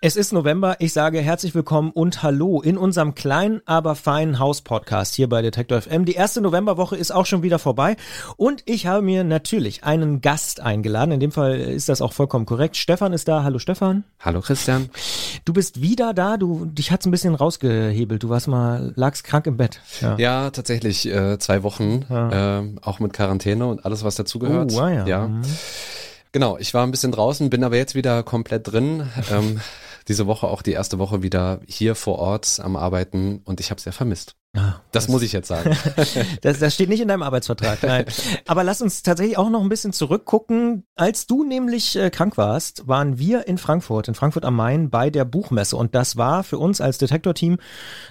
Es 0.00 0.14
ist 0.14 0.32
November, 0.32 0.76
ich 0.78 0.92
sage 0.92 1.18
herzlich 1.18 1.56
willkommen 1.56 1.90
und 1.90 2.22
hallo 2.22 2.60
in 2.60 2.78
unserem 2.78 3.16
kleinen, 3.16 3.62
aber 3.64 3.96
feinen 3.96 4.38
Haus-Podcast 4.38 5.16
hier 5.16 5.28
bei 5.28 5.42
Detektor 5.42 5.82
FM. 5.82 6.04
Die 6.04 6.12
erste 6.12 6.40
Novemberwoche 6.40 6.94
ist 6.94 7.10
auch 7.10 7.26
schon 7.26 7.42
wieder 7.42 7.58
vorbei 7.58 7.96
und 8.36 8.62
ich 8.64 8.86
habe 8.86 9.02
mir 9.02 9.24
natürlich 9.24 9.82
einen 9.82 10.20
Gast 10.20 10.60
eingeladen. 10.60 11.10
In 11.10 11.18
dem 11.18 11.32
Fall 11.32 11.58
ist 11.58 11.88
das 11.88 12.00
auch 12.00 12.12
vollkommen 12.12 12.46
korrekt. 12.46 12.76
Stefan 12.76 13.12
ist 13.12 13.26
da. 13.26 13.42
Hallo 13.42 13.58
Stefan. 13.58 14.04
Hallo 14.20 14.40
Christian. 14.40 14.88
Du 15.44 15.52
bist 15.52 15.82
wieder 15.82 16.14
da. 16.14 16.36
Du, 16.36 16.66
dich 16.66 16.92
hat's 16.92 17.04
ein 17.04 17.10
bisschen 17.10 17.34
rausgehebelt. 17.34 18.22
Du 18.22 18.28
warst 18.28 18.46
mal, 18.46 18.92
lagst 18.94 19.24
krank 19.24 19.48
im 19.48 19.56
Bett. 19.56 19.80
Ja, 20.00 20.16
ja 20.16 20.50
tatsächlich 20.50 21.12
äh, 21.12 21.40
zwei 21.40 21.64
Wochen, 21.64 22.04
ja. 22.08 22.60
äh, 22.60 22.68
auch 22.82 23.00
mit 23.00 23.14
Quarantäne 23.14 23.66
und 23.66 23.84
alles, 23.84 24.04
was 24.04 24.14
dazugehört. 24.14 24.72
Oh, 24.76 24.78
ah, 24.78 24.92
ja. 24.92 25.06
ja. 25.08 25.26
Mhm. 25.26 25.42
Genau, 26.30 26.56
ich 26.56 26.72
war 26.72 26.86
ein 26.86 26.92
bisschen 26.92 27.10
draußen, 27.10 27.50
bin 27.50 27.64
aber 27.64 27.76
jetzt 27.76 27.96
wieder 27.96 28.22
komplett 28.22 28.70
drin. 28.70 29.08
Ähm, 29.32 29.60
diese 30.08 30.26
Woche 30.26 30.48
auch 30.48 30.62
die 30.62 30.72
erste 30.72 30.98
Woche 30.98 31.22
wieder 31.22 31.60
hier 31.66 31.94
vor 31.94 32.18
Ort 32.18 32.60
am 32.60 32.76
Arbeiten 32.76 33.40
und 33.44 33.60
ich 33.60 33.70
habe 33.70 33.80
sehr 33.80 33.92
vermisst. 33.92 34.36
Ah, 34.56 34.80
das, 34.92 35.04
das, 35.04 35.08
muss 35.08 35.22
ich 35.22 35.32
jetzt 35.32 35.48
sagen. 35.48 35.76
das, 36.40 36.58
das 36.58 36.74
steht 36.74 36.88
nicht 36.88 37.00
in 37.00 37.08
deinem 37.08 37.22
Arbeitsvertrag, 37.22 37.82
nein. 37.82 38.06
Aber 38.46 38.64
lass 38.64 38.80
uns 38.80 39.02
tatsächlich 39.02 39.36
auch 39.36 39.50
noch 39.50 39.60
ein 39.60 39.68
bisschen 39.68 39.92
zurückgucken. 39.92 40.84
Als 40.96 41.26
du 41.26 41.44
nämlich 41.44 41.96
äh, 41.96 42.08
krank 42.08 42.38
warst, 42.38 42.88
waren 42.88 43.18
wir 43.18 43.46
in 43.46 43.58
Frankfurt, 43.58 44.08
in 44.08 44.14
Frankfurt 44.14 44.46
am 44.46 44.56
Main 44.56 44.88
bei 44.88 45.10
der 45.10 45.26
Buchmesse. 45.26 45.76
Und 45.76 45.94
das 45.94 46.16
war 46.16 46.44
für 46.44 46.58
uns 46.58 46.80
als 46.80 46.96
Detektor-Team 46.96 47.58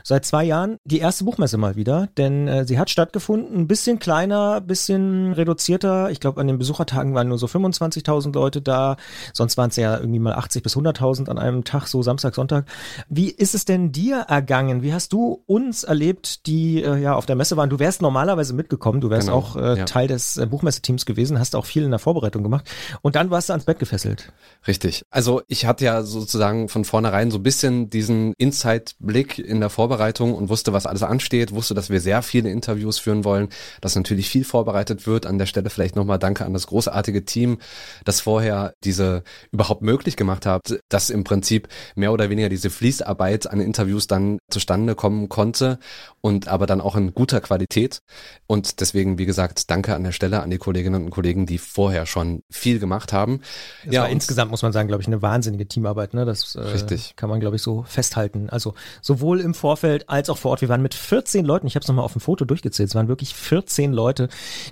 seit 0.03 0.25
zwei 0.25 0.43
Jahren 0.43 0.77
die 0.85 0.99
erste 0.99 1.23
Buchmesse 1.23 1.57
mal 1.57 1.75
wieder. 1.75 2.07
Denn 2.17 2.47
äh, 2.47 2.65
sie 2.65 2.77
hat 2.77 2.91
stattgefunden, 2.91 3.57
ein 3.57 3.67
bisschen 3.67 3.97
kleiner, 3.97 4.61
bisschen 4.61 5.33
reduzierter. 5.33 6.11
Ich 6.11 6.19
glaube, 6.19 6.39
an 6.39 6.47
den 6.47 6.59
Besuchertagen 6.59 7.15
waren 7.15 7.29
nur 7.29 7.39
so 7.39 7.47
25.000 7.47 8.31
Leute 8.33 8.61
da. 8.61 8.97
Sonst 9.33 9.57
waren 9.57 9.71
es 9.71 9.75
ja 9.75 9.97
irgendwie 9.97 10.19
mal 10.19 10.33
80 10.35 10.61
bis 10.61 10.77
100.000 10.77 11.29
an 11.29 11.39
einem 11.39 11.63
Tag, 11.63 11.87
so 11.87 12.03
Samstag, 12.03 12.35
Sonntag. 12.35 12.65
Wie 13.09 13.31
ist 13.31 13.55
es 13.55 13.65
denn 13.65 13.91
dir 13.91 14.17
ergangen? 14.29 14.83
Wie 14.83 14.93
hast 14.93 15.11
du 15.13 15.43
uns 15.47 15.83
erlebt? 15.83 16.26
Die 16.45 16.81
äh, 16.83 16.97
ja 16.97 17.15
auf 17.15 17.25
der 17.25 17.35
Messe 17.35 17.57
waren. 17.57 17.69
Du 17.69 17.79
wärst 17.79 18.01
normalerweise 18.01 18.53
mitgekommen, 18.53 19.01
du 19.01 19.09
wärst 19.09 19.27
genau, 19.27 19.37
auch 19.37 19.55
äh, 19.55 19.77
ja. 19.79 19.85
Teil 19.85 20.07
des 20.07 20.37
äh, 20.37 20.45
Buchmesseteams 20.45 21.05
gewesen, 21.05 21.39
hast 21.39 21.55
auch 21.55 21.65
viel 21.65 21.83
in 21.83 21.91
der 21.91 21.99
Vorbereitung 21.99 22.43
gemacht 22.43 22.69
und 23.01 23.15
dann 23.15 23.29
warst 23.29 23.49
du 23.49 23.53
ans 23.53 23.65
Bett 23.65 23.79
gefesselt. 23.79 24.31
Richtig. 24.67 25.03
Also 25.09 25.41
ich 25.47 25.65
hatte 25.65 25.85
ja 25.85 26.03
sozusagen 26.03 26.69
von 26.69 26.85
vornherein 26.85 27.31
so 27.31 27.37
ein 27.37 27.43
bisschen 27.43 27.89
diesen 27.89 28.33
Inside-Blick 28.37 29.39
in 29.39 29.59
der 29.59 29.69
Vorbereitung 29.69 30.33
und 30.33 30.49
wusste, 30.49 30.73
was 30.73 30.85
alles 30.85 31.03
ansteht, 31.03 31.53
wusste, 31.53 31.73
dass 31.73 31.89
wir 31.89 32.01
sehr 32.01 32.21
viele 32.21 32.49
Interviews 32.49 32.99
führen 32.99 33.23
wollen, 33.23 33.49
dass 33.81 33.95
natürlich 33.95 34.29
viel 34.29 34.43
vorbereitet 34.43 35.07
wird. 35.07 35.25
An 35.25 35.37
der 35.37 35.45
Stelle 35.45 35.69
vielleicht 35.69 35.95
nochmal 35.95 36.19
Danke 36.19 36.45
an 36.45 36.53
das 36.53 36.67
großartige 36.67 37.25
Team, 37.25 37.57
das 38.05 38.21
vorher 38.21 38.73
diese 38.83 39.23
überhaupt 39.51 39.81
möglich 39.81 40.15
gemacht 40.15 40.45
hat, 40.45 40.79
dass 40.89 41.09
im 41.09 41.23
Prinzip 41.23 41.67
mehr 41.95 42.11
oder 42.11 42.29
weniger 42.29 42.49
diese 42.49 42.69
Fließarbeit 42.69 43.49
an 43.49 43.59
Interviews 43.59 44.07
dann 44.07 44.39
zustande 44.49 44.95
kommen 44.95 45.29
konnte 45.29 45.79
und 46.21 46.47
aber 46.47 46.65
dann 46.65 46.81
auch 46.81 46.95
in 46.95 47.13
guter 47.13 47.41
Qualität. 47.41 48.01
Und 48.47 48.81
deswegen, 48.81 49.17
wie 49.17 49.25
gesagt, 49.25 49.69
danke 49.69 49.95
an 49.95 50.03
der 50.03 50.11
Stelle 50.11 50.41
an 50.41 50.49
die 50.49 50.57
Kolleginnen 50.57 51.05
und 51.05 51.09
Kollegen, 51.11 51.45
die 51.45 51.57
vorher 51.57 52.05
schon 52.05 52.43
viel 52.49 52.79
gemacht 52.79 53.13
haben. 53.13 53.41
Das 53.85 53.93
ja, 53.93 54.05
insgesamt 54.05 54.51
muss 54.51 54.61
man 54.61 54.73
sagen, 54.73 54.87
glaube 54.87 55.01
ich, 55.01 55.07
eine 55.07 55.21
wahnsinnige 55.21 55.67
Teamarbeit. 55.67 56.13
Ne? 56.13 56.25
Das 56.25 56.55
äh, 56.55 56.61
richtig. 56.61 57.15
kann 57.15 57.29
man, 57.29 57.39
glaube 57.39 57.55
ich, 57.55 57.61
so 57.61 57.83
festhalten. 57.83 58.49
Also 58.49 58.73
sowohl 59.01 59.39
im 59.39 59.53
Vorfeld 59.53 60.09
als 60.09 60.29
auch 60.29 60.37
vor 60.37 60.51
Ort. 60.51 60.61
Wir 60.61 60.69
waren 60.69 60.81
mit 60.81 60.93
14 60.93 61.45
Leuten, 61.45 61.67
ich 61.67 61.75
habe 61.75 61.83
es 61.83 61.87
nochmal 61.87 62.05
auf 62.05 62.13
dem 62.13 62.21
Foto 62.21 62.45
durchgezählt, 62.45 62.89
es 62.89 62.95
waren 62.95 63.07
wirklich 63.07 63.33
14 63.33 63.93
Leute, 63.93 64.29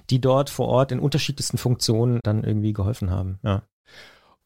die 0.09 0.19
dort 0.19 0.49
vor 0.49 0.67
Ort 0.67 0.91
in 0.91 0.99
unterschiedlichsten 0.99 1.57
Funktionen 1.57 2.19
dann 2.23 2.43
irgendwie 2.43 2.73
geholfen 2.73 3.11
haben. 3.11 3.39
Ja. 3.43 3.63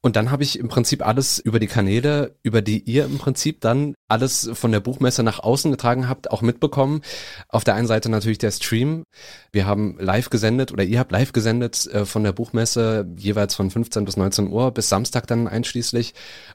Und 0.01 0.15
dann 0.15 0.31
habe 0.31 0.43
ich 0.43 0.57
im 0.57 0.69
Prinzip 0.69 1.05
alles 1.05 1.39
über 1.39 1.59
die 1.59 1.67
Kanäle, 1.67 2.37
über 2.41 2.61
die 2.61 2.79
ihr 2.79 3.03
im 3.03 3.17
Prinzip 3.17 3.59
dann 3.59 3.95
alles 4.07 4.49
von 4.53 4.71
der 4.71 4.79
Buchmesse 4.79 5.23
nach 5.23 5.39
außen 5.39 5.71
getragen 5.71 6.07
habt, 6.07 6.31
auch 6.31 6.41
mitbekommen. 6.41 7.01
Auf 7.49 7.65
der 7.65 7.75
einen 7.75 7.87
Seite 7.87 8.09
natürlich 8.09 8.37
der 8.37 8.51
Stream. 8.51 9.03
Wir 9.51 9.65
haben 9.65 9.97
live 9.99 10.29
gesendet 10.29 10.71
oder 10.71 10.83
ihr 10.85 10.99
habt 10.99 11.11
live 11.11 11.33
gesendet 11.33 11.85
äh, 11.87 12.05
von 12.05 12.23
der 12.23 12.31
Buchmesse 12.31 13.07
jeweils 13.17 13.55
von 13.55 13.69
15 13.69 14.05
bis 14.05 14.15
19 14.15 14.47
Uhr 14.47 14.71
bis 14.71 14.87
Samstag 14.87 15.27
dann 15.27 15.49
einschließlich. 15.49 16.13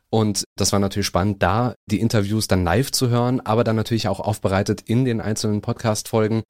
Und 0.09 0.45
das 0.57 0.73
war 0.73 0.79
natürlich 0.79 1.07
spannend, 1.07 1.43
da 1.43 1.75
die 1.85 2.01
Interviews 2.01 2.49
dann 2.49 2.65
live 2.65 2.93
zu 2.93 3.11
hören, 3.11 3.41
aber 3.41 3.63
dann 3.63 3.77
natürlich 3.77 4.09
auch 4.09 4.21
aufbereitet 4.21 4.81
in 4.87 5.05
den 5.05 5.21
einzelnen 5.21 5.61
Podcast-Folgen. 5.61 6.45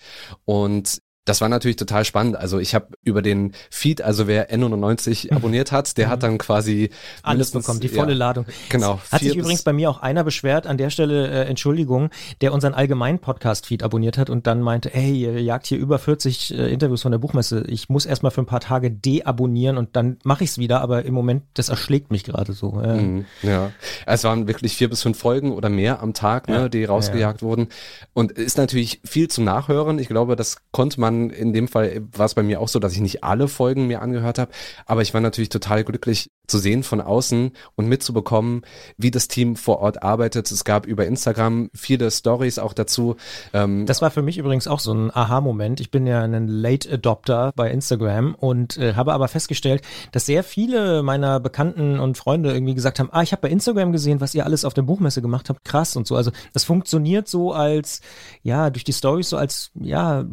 Und 0.45 1.01
das 1.25 1.41
war 1.41 1.49
natürlich 1.49 1.77
total 1.77 2.05
spannend. 2.05 2.37
Also 2.37 2.59
ich 2.59 2.75
habe 2.75 2.89
über 3.03 3.23
den 3.23 3.53
Feed, 3.71 4.03
also 4.03 4.27
wer 4.27 4.51
N99 4.51 5.31
mhm. 5.31 5.37
abonniert 5.37 5.73
hat, 5.73 5.97
der 5.97 6.09
hat 6.09 6.19
mhm. 6.19 6.23
dann 6.23 6.39
quasi 6.39 6.91
alles 7.23 7.53
bekommen, 7.53 7.81
die 7.81 7.89
volle 7.89 8.13
ja, 8.13 8.19
Ladung. 8.19 8.45
Genau. 8.69 9.01
Hat 9.11 9.21
sich 9.21 9.35
übrigens 9.35 9.63
bei 9.63 9.73
mir 9.73 9.89
auch 9.89 10.01
einer 10.01 10.23
beschwert, 10.23 10.67
an 10.67 10.77
der 10.77 10.91
Stelle 10.91 11.29
äh, 11.29 11.49
Entschuldigung, 11.49 12.11
der 12.43 12.53
unseren 12.53 12.75
allgemeinen 12.75 13.21
Podcast-Feed 13.21 13.83
abonniert 13.83 14.19
hat 14.19 14.29
und 14.29 14.47
dann 14.47 14.61
meinte, 14.61 14.91
hey, 14.93 15.13
ihr 15.13 15.41
jagt 15.41 15.67
hier 15.67 15.79
über 15.79 15.99
40 15.99 16.53
äh, 16.59 16.73
Interviews 16.73 17.03
von 17.03 17.13
der 17.13 17.19
Buchmesse. 17.19 17.65
Ich 17.69 17.89
muss 17.89 18.05
erstmal 18.05 18.31
für 18.31 18.43
ein 18.43 18.47
paar 18.47 18.61
Tage 18.61 18.91
deabonnieren 18.91 19.79
und 19.79 19.97
dann 19.97 20.19
mache 20.25 20.45
ich 20.45 20.51
es 20.51 20.59
wieder, 20.59 20.83
aber 20.83 21.07
im 21.07 21.15
Moment, 21.15 21.45
das 21.55 21.71
erschlägt 21.71 22.11
mich 22.11 22.25
gerade 22.25 22.53
so. 22.53 22.83
Ja. 22.83 22.95
Mhm, 22.95 23.25
ja. 23.43 23.73
Es 24.05 24.25
waren 24.25 24.47
wirklich 24.47 24.77
vier 24.77 24.91
bis 24.91 25.01
fünf 25.01 25.19
Folgen 25.19 25.53
oder 25.53 25.71
mehr 25.71 26.03
am 26.03 26.13
Tag, 26.13 26.49
ne, 26.49 26.69
die 26.69 26.85
rausgejagt 26.85 27.41
ja. 27.41 27.47
wurden. 27.47 27.69
Und 28.13 28.33
ist 28.33 28.59
natürlich 28.59 29.01
viel 29.05 29.29
zum 29.29 29.45
Nachhören. 29.45 29.99
Ich 29.99 30.09
glaube, 30.09 30.37
das 30.37 30.59
konnte 30.71 31.01
man 31.01 31.14
dann 31.15 31.31
in 31.31 31.53
dem 31.53 31.69
Fall 31.69 32.03
war 32.13 32.27
es 32.27 32.35
bei 32.35 32.43
mir 32.43 32.61
auch 32.61 32.69
so, 32.69 32.79
dass 32.79 32.93
ich 32.93 33.01
nicht 33.01 33.25
alle 33.25 33.49
Folgen 33.49 33.87
mir 33.87 34.03
angehört 34.03 34.39
habe, 34.39 34.51
aber 34.87 35.03
ich 35.03 35.15
war 35.15 35.21
natürlich 35.21 35.49
total 35.49 35.85
glücklich 35.85 36.31
zu 36.47 36.59
sehen 36.59 36.83
von 36.83 37.01
außen 37.01 37.53
und 37.75 37.89
mitzubekommen, 37.89 38.63
wie 38.99 39.11
das 39.11 39.29
Team 39.29 39.57
vor 39.57 39.79
Ort 39.79 40.03
arbeitet. 40.03 40.51
Es 40.51 40.65
gab 40.65 40.87
über 40.87 41.07
Instagram 41.07 41.71
viele 41.75 42.11
Stories 42.11 42.59
auch 42.59 42.75
dazu. 42.75 43.17
Ähm 43.55 43.87
das 43.87 44.03
war 44.03 44.11
für 44.11 44.21
mich 44.21 44.37
übrigens 44.37 44.69
auch 44.69 44.81
so 44.81 44.93
ein 44.93 45.11
Aha-Moment. 45.15 45.81
Ich 45.81 45.91
bin 45.91 46.07
ja 46.07 46.23
ein 46.23 46.49
Late 46.49 46.93
Adopter 46.93 47.53
bei 47.57 47.71
Instagram 47.71 48.35
und 48.35 48.77
äh, 48.77 48.95
habe 48.95 49.15
aber 49.15 49.29
festgestellt, 49.29 49.83
dass 50.13 50.27
sehr 50.27 50.45
viele 50.45 51.03
meiner 51.03 51.41
Bekannten 51.41 51.99
und 51.99 52.19
Freunde 52.19 52.53
irgendwie 52.53 52.75
gesagt 52.75 52.99
haben, 52.99 53.09
ah, 53.13 53.23
ich 53.23 53.33
habe 53.33 53.43
bei 53.43 53.51
Instagram 53.51 53.93
gesehen, 53.93 54.21
was 54.21 54.35
ihr 54.35 54.45
alles 54.45 54.67
auf 54.67 54.75
der 54.75 54.83
Buchmesse 54.83 55.23
gemacht 55.23 55.49
habt, 55.49 55.65
krass 55.65 55.97
und 55.97 56.07
so. 56.07 56.15
Also 56.15 56.31
das 56.53 56.65
funktioniert 56.65 57.27
so 57.27 57.53
als, 57.53 58.03
ja, 58.43 58.69
durch 58.69 58.85
die 58.85 58.93
Stories 58.93 59.31
so 59.31 59.39
als, 59.39 59.71
ja, 59.81 60.25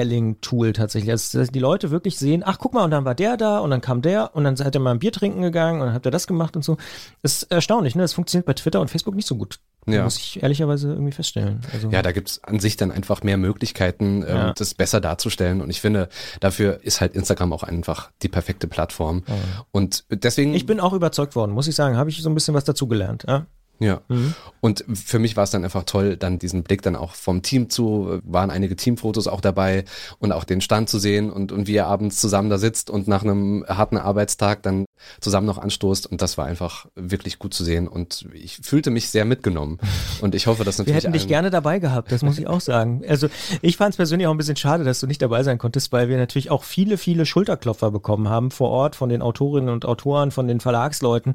Storytelling-Tool 0.00 0.72
tatsächlich. 0.72 1.10
Also 1.10 1.38
dass 1.38 1.50
die 1.50 1.58
Leute 1.58 1.90
wirklich 1.90 2.18
sehen, 2.18 2.42
ach, 2.44 2.58
guck 2.58 2.74
mal, 2.74 2.84
und 2.84 2.90
dann 2.90 3.04
war 3.04 3.14
der 3.14 3.36
da 3.36 3.58
und 3.58 3.70
dann 3.70 3.80
kam 3.80 4.02
der 4.02 4.34
und 4.34 4.44
dann 4.44 4.56
hat 4.58 4.74
er 4.74 4.80
mal 4.80 4.92
ein 4.92 4.98
Bier 4.98 5.12
trinken 5.12 5.42
gegangen 5.42 5.80
und 5.80 5.86
dann 5.86 5.94
habt 5.94 6.06
ihr 6.06 6.10
das 6.10 6.26
gemacht 6.26 6.56
und 6.56 6.64
so. 6.64 6.76
Das 7.22 7.42
ist 7.42 7.42
erstaunlich, 7.44 7.94
ne? 7.94 8.02
Das 8.02 8.12
funktioniert 8.12 8.46
bei 8.46 8.54
Twitter 8.54 8.80
und 8.80 8.88
Facebook 8.88 9.14
nicht 9.14 9.28
so 9.28 9.36
gut. 9.36 9.60
Ja. 9.86 10.04
Muss 10.04 10.18
ich 10.18 10.42
ehrlicherweise 10.42 10.90
irgendwie 10.90 11.12
feststellen. 11.12 11.62
Also 11.72 11.88
ja, 11.88 12.02
da 12.02 12.12
gibt's 12.12 12.42
an 12.44 12.60
sich 12.60 12.76
dann 12.76 12.92
einfach 12.92 13.22
mehr 13.22 13.38
Möglichkeiten, 13.38 14.22
ähm, 14.22 14.28
ja. 14.28 14.52
das 14.52 14.74
besser 14.74 15.00
darzustellen. 15.00 15.62
Und 15.62 15.70
ich 15.70 15.80
finde, 15.80 16.08
dafür 16.40 16.80
ist 16.82 17.00
halt 17.00 17.14
Instagram 17.14 17.52
auch 17.52 17.62
einfach 17.62 18.10
die 18.22 18.28
perfekte 18.28 18.66
Plattform. 18.66 19.24
Ja. 19.26 19.34
Und 19.72 20.04
deswegen. 20.10 20.54
Ich 20.54 20.66
bin 20.66 20.80
auch 20.80 20.92
überzeugt 20.92 21.34
worden, 21.34 21.52
muss 21.52 21.66
ich 21.66 21.74
sagen. 21.74 21.96
Habe 21.96 22.10
ich 22.10 22.22
so 22.22 22.28
ein 22.28 22.34
bisschen 22.34 22.54
was 22.54 22.64
dazugelernt. 22.64 23.24
Ja? 23.26 23.46
Ja. 23.80 24.02
Mhm. 24.08 24.34
Und 24.60 24.84
für 24.92 25.18
mich 25.18 25.36
war 25.36 25.44
es 25.44 25.50
dann 25.50 25.64
einfach 25.64 25.84
toll, 25.84 26.16
dann 26.16 26.38
diesen 26.38 26.62
Blick 26.62 26.82
dann 26.82 26.96
auch 26.96 27.14
vom 27.14 27.42
Team 27.42 27.70
zu, 27.70 28.20
waren 28.24 28.50
einige 28.50 28.76
Teamfotos 28.76 29.26
auch 29.26 29.40
dabei 29.40 29.84
und 30.18 30.32
auch 30.32 30.44
den 30.44 30.60
Stand 30.60 30.90
zu 30.90 30.98
sehen 30.98 31.30
und, 31.30 31.50
und 31.50 31.66
wie 31.66 31.72
ihr 31.72 31.86
abends 31.86 32.20
zusammen 32.20 32.50
da 32.50 32.58
sitzt 32.58 32.90
und 32.90 33.08
nach 33.08 33.24
einem 33.24 33.64
harten 33.66 33.96
Arbeitstag 33.96 34.62
dann 34.62 34.84
zusammen 35.20 35.46
noch 35.46 35.58
anstoßt 35.58 36.06
und 36.06 36.22
das 36.22 36.38
war 36.38 36.46
einfach 36.46 36.86
wirklich 36.94 37.38
gut 37.38 37.54
zu 37.54 37.64
sehen 37.64 37.88
und 37.88 38.26
ich 38.32 38.58
fühlte 38.62 38.90
mich 38.90 39.10
sehr 39.10 39.24
mitgenommen 39.24 39.78
und 40.20 40.34
ich 40.34 40.46
hoffe, 40.46 40.64
dass 40.64 40.78
natürlich 40.78 40.94
Wir 40.96 41.02
hätten 41.02 41.12
dich 41.12 41.28
gerne 41.28 41.50
dabei 41.50 41.78
gehabt, 41.78 42.12
das 42.12 42.22
muss 42.22 42.38
ich 42.38 42.46
auch 42.46 42.60
sagen. 42.60 43.02
Also 43.08 43.28
ich 43.62 43.76
fand 43.76 43.90
es 43.90 43.96
persönlich 43.96 44.26
auch 44.26 44.32
ein 44.32 44.36
bisschen 44.36 44.56
schade, 44.56 44.84
dass 44.84 45.00
du 45.00 45.06
nicht 45.06 45.22
dabei 45.22 45.42
sein 45.42 45.58
konntest, 45.58 45.92
weil 45.92 46.08
wir 46.08 46.16
natürlich 46.16 46.50
auch 46.50 46.64
viele, 46.64 46.98
viele 46.98 47.26
Schulterklopfer 47.26 47.90
bekommen 47.90 48.28
haben 48.28 48.50
vor 48.50 48.70
Ort 48.70 48.96
von 48.96 49.08
den 49.08 49.22
Autorinnen 49.22 49.70
und 49.70 49.84
Autoren, 49.84 50.30
von 50.30 50.48
den 50.48 50.60
Verlagsleuten, 50.60 51.34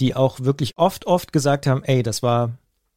die 0.00 0.14
auch 0.14 0.40
wirklich 0.40 0.74
oft, 0.76 1.06
oft 1.06 1.32
gesagt 1.32 1.66
haben, 1.66 1.82
ey, 1.84 2.02
das 2.02 2.22
war 2.22 2.52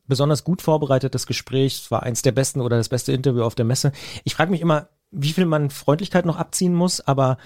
besonders 0.07 0.43
gut 0.43 0.61
vorbereitetes 0.61 1.27
Gespräch, 1.27 1.75
es 1.83 1.91
war 1.91 2.03
eins 2.03 2.21
der 2.21 2.31
besten 2.33 2.61
oder 2.61 2.77
das 2.77 2.89
beste 2.89 3.13
Interview 3.13 3.43
auf 3.43 3.55
der 3.55 3.65
Messe. 3.65 3.93
Ich 4.23 4.35
frage 4.35 4.51
mich 4.51 4.59
immer, 4.59 4.89
wie 5.11 5.33
viel 5.33 5.45
man 5.45 5.69
Freundlichkeit 5.69 6.25
noch 6.25 6.37
abziehen 6.37 6.73
muss, 6.73 7.01
aber 7.01 7.37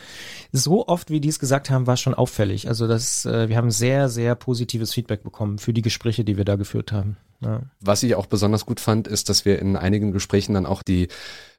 so 0.51 0.88
oft, 0.88 1.10
wie 1.10 1.21
die 1.21 1.30
es 1.30 1.39
gesagt 1.39 1.69
haben, 1.69 1.88
war 1.88 1.94
es 1.94 2.01
schon 2.01 2.13
auffällig. 2.13 2.68
Also 2.68 2.88
das, 2.88 3.25
äh, 3.25 3.48
wir 3.48 3.57
haben 3.57 3.71
sehr, 3.71 4.10
sehr 4.10 4.36
positives 4.36 4.94
Feedback 4.94 5.24
bekommen 5.24 5.60
für 5.60 5.74
die 5.74 5.81
Gespräche, 5.81 6.24
die 6.24 6.38
wir 6.38 6.45
da 6.45 6.56
geführt 6.56 6.92
haben. 6.92 7.18
Ja. 7.42 7.62
Was 7.81 8.04
ich 8.04 8.15
auch 8.15 8.25
besonders 8.25 8.65
gut 8.65 8.80
fand, 8.80 9.07
ist, 9.07 9.30
dass 9.30 9.45
wir 9.45 9.60
in 9.60 9.75
einigen 9.75 10.12
Gesprächen 10.12 10.54
dann 10.54 10.65
auch 10.65 10.81
die 10.81 11.07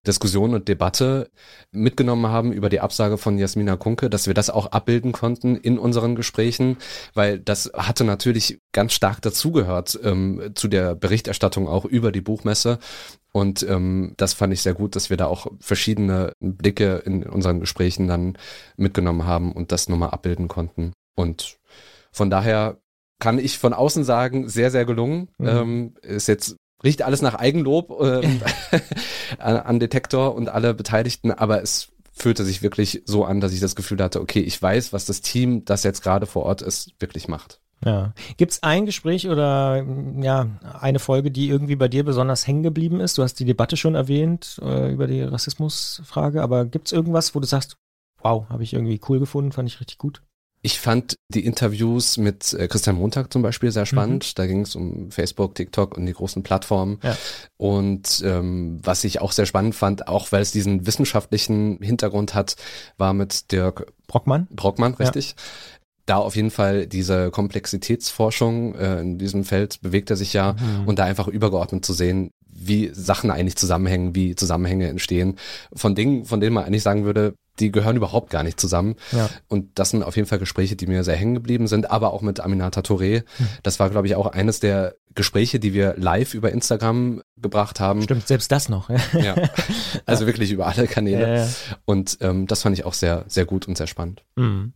Diskussion 0.06 0.54
und 0.54 0.68
Debatte 0.68 1.30
mitgenommen 1.72 2.26
haben 2.26 2.52
über 2.52 2.68
die 2.68 2.80
Absage 2.80 3.16
von 3.16 3.38
Jasmina 3.38 3.76
Kunke, 3.76 4.10
dass 4.10 4.26
wir 4.26 4.34
das 4.34 4.50
auch 4.50 4.66
abbilden 4.66 5.12
konnten 5.12 5.56
in 5.56 5.78
unseren 5.78 6.14
Gesprächen, 6.14 6.76
weil 7.14 7.38
das 7.38 7.70
hatte 7.74 8.04
natürlich 8.04 8.60
ganz 8.72 8.92
stark 8.92 9.22
dazugehört 9.22 9.98
ähm, 10.02 10.52
zu 10.54 10.68
der 10.68 10.94
Berichterstattung 10.94 11.68
auch 11.68 11.84
über 11.84 12.12
die 12.12 12.20
Buchmesse 12.20 12.78
Und 13.36 13.66
ähm, 13.68 14.14
das 14.16 14.32
fand 14.32 14.52
ich 14.52 14.62
sehr 14.62 14.74
gut, 14.74 14.94
dass 14.94 15.10
wir 15.10 15.16
da 15.16 15.26
auch 15.26 15.48
verschiedene 15.58 16.32
Blicke 16.38 17.02
in 17.04 17.24
unseren 17.24 17.58
Gesprächen 17.58 18.06
dann 18.06 18.38
mitgenommen 18.76 19.26
haben 19.26 19.50
und 19.50 19.72
das 19.72 19.88
nochmal 19.88 20.10
abbilden 20.10 20.46
konnten. 20.46 20.92
Und 21.16 21.58
von 22.12 22.30
daher 22.30 22.78
kann 23.18 23.40
ich 23.40 23.58
von 23.58 23.72
außen 23.72 24.04
sagen, 24.04 24.48
sehr, 24.48 24.70
sehr 24.70 24.84
gelungen. 24.84 25.30
Mhm. 25.38 25.48
Ähm, 25.48 25.94
ist 26.02 26.28
jetzt 26.28 26.56
riecht 26.84 27.02
alles 27.02 27.22
nach 27.22 27.34
Eigenlob 27.34 27.98
ähm, 28.00 28.40
an, 29.38 29.56
an 29.56 29.80
Detektor 29.80 30.36
und 30.36 30.48
alle 30.48 30.72
Beteiligten, 30.72 31.32
aber 31.32 31.60
es 31.60 31.88
fühlte 32.12 32.44
sich 32.44 32.62
wirklich 32.62 33.02
so 33.04 33.24
an, 33.24 33.40
dass 33.40 33.52
ich 33.52 33.58
das 33.58 33.74
Gefühl 33.74 34.00
hatte, 34.00 34.20
okay, 34.20 34.40
ich 34.40 34.62
weiß, 34.62 34.92
was 34.92 35.06
das 35.06 35.22
Team, 35.22 35.64
das 35.64 35.82
jetzt 35.82 36.04
gerade 36.04 36.26
vor 36.26 36.44
Ort 36.44 36.62
ist, 36.62 36.92
wirklich 37.00 37.26
macht. 37.26 37.60
Ja. 37.84 38.12
Gibt 38.36 38.52
es 38.52 38.62
ein 38.62 38.86
Gespräch 38.86 39.28
oder 39.28 39.84
ja, 40.20 40.48
eine 40.80 40.98
Folge, 40.98 41.30
die 41.30 41.48
irgendwie 41.48 41.76
bei 41.76 41.88
dir 41.88 42.04
besonders 42.04 42.46
hängen 42.46 42.62
geblieben 42.62 43.00
ist? 43.00 43.18
Du 43.18 43.22
hast 43.22 43.34
die 43.34 43.44
Debatte 43.44 43.76
schon 43.76 43.94
erwähnt 43.94 44.60
äh, 44.62 44.92
über 44.92 45.06
die 45.06 45.22
Rassismusfrage, 45.22 46.42
aber 46.42 46.64
gibt 46.64 46.86
es 46.88 46.92
irgendwas, 46.92 47.34
wo 47.34 47.40
du 47.40 47.46
sagst, 47.46 47.76
wow, 48.22 48.48
habe 48.48 48.62
ich 48.62 48.72
irgendwie 48.72 49.00
cool 49.08 49.20
gefunden, 49.20 49.52
fand 49.52 49.68
ich 49.68 49.80
richtig 49.80 49.98
gut? 49.98 50.22
Ich 50.66 50.80
fand 50.80 51.18
die 51.28 51.44
Interviews 51.44 52.16
mit 52.16 52.54
äh, 52.54 52.68
Christian 52.68 52.96
Montag 52.96 53.30
zum 53.30 53.42
Beispiel 53.42 53.70
sehr 53.70 53.84
spannend. 53.84 54.24
Mhm. 54.24 54.32
Da 54.34 54.46
ging 54.46 54.60
es 54.62 54.74
um 54.74 55.10
Facebook, 55.10 55.54
TikTok 55.54 55.94
und 55.94 56.06
die 56.06 56.14
großen 56.14 56.42
Plattformen. 56.42 57.00
Ja. 57.02 57.18
Und 57.58 58.22
ähm, 58.24 58.80
was 58.82 59.04
ich 59.04 59.20
auch 59.20 59.32
sehr 59.32 59.44
spannend 59.44 59.74
fand, 59.74 60.08
auch 60.08 60.32
weil 60.32 60.40
es 60.40 60.52
diesen 60.52 60.86
wissenschaftlichen 60.86 61.76
Hintergrund 61.82 62.32
hat, 62.32 62.56
war 62.96 63.12
mit 63.12 63.52
Dirk 63.52 63.92
Brockmann. 64.06 64.48
Brockmann, 64.50 64.94
richtig. 64.94 65.36
Ja 66.08 66.14
da 66.14 66.16
auf 66.16 66.36
jeden 66.36 66.50
Fall 66.50 66.86
diese 66.86 67.30
Komplexitätsforschung 67.30 68.74
äh, 68.74 69.00
in 69.00 69.18
diesem 69.18 69.44
Feld 69.44 69.80
bewegt 69.80 70.10
er 70.10 70.16
sich 70.16 70.32
ja 70.32 70.52
mhm. 70.52 70.86
und 70.86 70.98
da 70.98 71.04
einfach 71.04 71.28
übergeordnet 71.28 71.84
zu 71.84 71.92
sehen, 71.92 72.30
wie 72.46 72.90
Sachen 72.92 73.30
eigentlich 73.30 73.56
zusammenhängen, 73.56 74.14
wie 74.14 74.36
Zusammenhänge 74.36 74.88
entstehen 74.88 75.36
von 75.72 75.94
Dingen, 75.94 76.24
von 76.24 76.40
denen 76.40 76.54
man 76.54 76.64
eigentlich 76.64 76.82
sagen 76.82 77.04
würde, 77.04 77.34
die 77.58 77.70
gehören 77.70 77.96
überhaupt 77.96 78.30
gar 78.30 78.42
nicht 78.42 78.60
zusammen. 78.60 78.96
Ja. 79.12 79.28
Und 79.48 79.78
das 79.78 79.90
sind 79.90 80.02
auf 80.02 80.16
jeden 80.16 80.26
Fall 80.28 80.38
Gespräche, 80.38 80.76
die 80.76 80.86
mir 80.86 81.04
sehr 81.04 81.16
hängen 81.16 81.34
geblieben 81.34 81.68
sind, 81.68 81.90
aber 81.90 82.12
auch 82.12 82.20
mit 82.20 82.40
Aminata 82.40 82.80
Touré. 82.80 83.22
Mhm. 83.38 83.48
Das 83.62 83.78
war, 83.78 83.90
glaube 83.90 84.06
ich, 84.08 84.16
auch 84.16 84.26
eines 84.26 84.60
der 84.60 84.94
Gespräche, 85.14 85.60
die 85.60 85.72
wir 85.72 85.94
live 85.96 86.34
über 86.34 86.50
Instagram 86.50 87.22
gebracht 87.36 87.78
haben. 87.78 88.02
Stimmt, 88.02 88.26
selbst 88.26 88.50
das 88.50 88.68
noch. 88.68 88.90
ja, 89.12 89.36
also 90.06 90.26
wirklich 90.26 90.50
über 90.50 90.66
alle 90.66 90.88
Kanäle. 90.88 91.38
Ja, 91.38 91.48
und 91.84 92.18
ähm, 92.20 92.48
das 92.48 92.62
fand 92.62 92.76
ich 92.76 92.84
auch 92.84 92.94
sehr, 92.94 93.24
sehr 93.28 93.44
gut 93.44 93.68
und 93.68 93.78
sehr 93.78 93.86
spannend. 93.86 94.24
Mhm. 94.34 94.72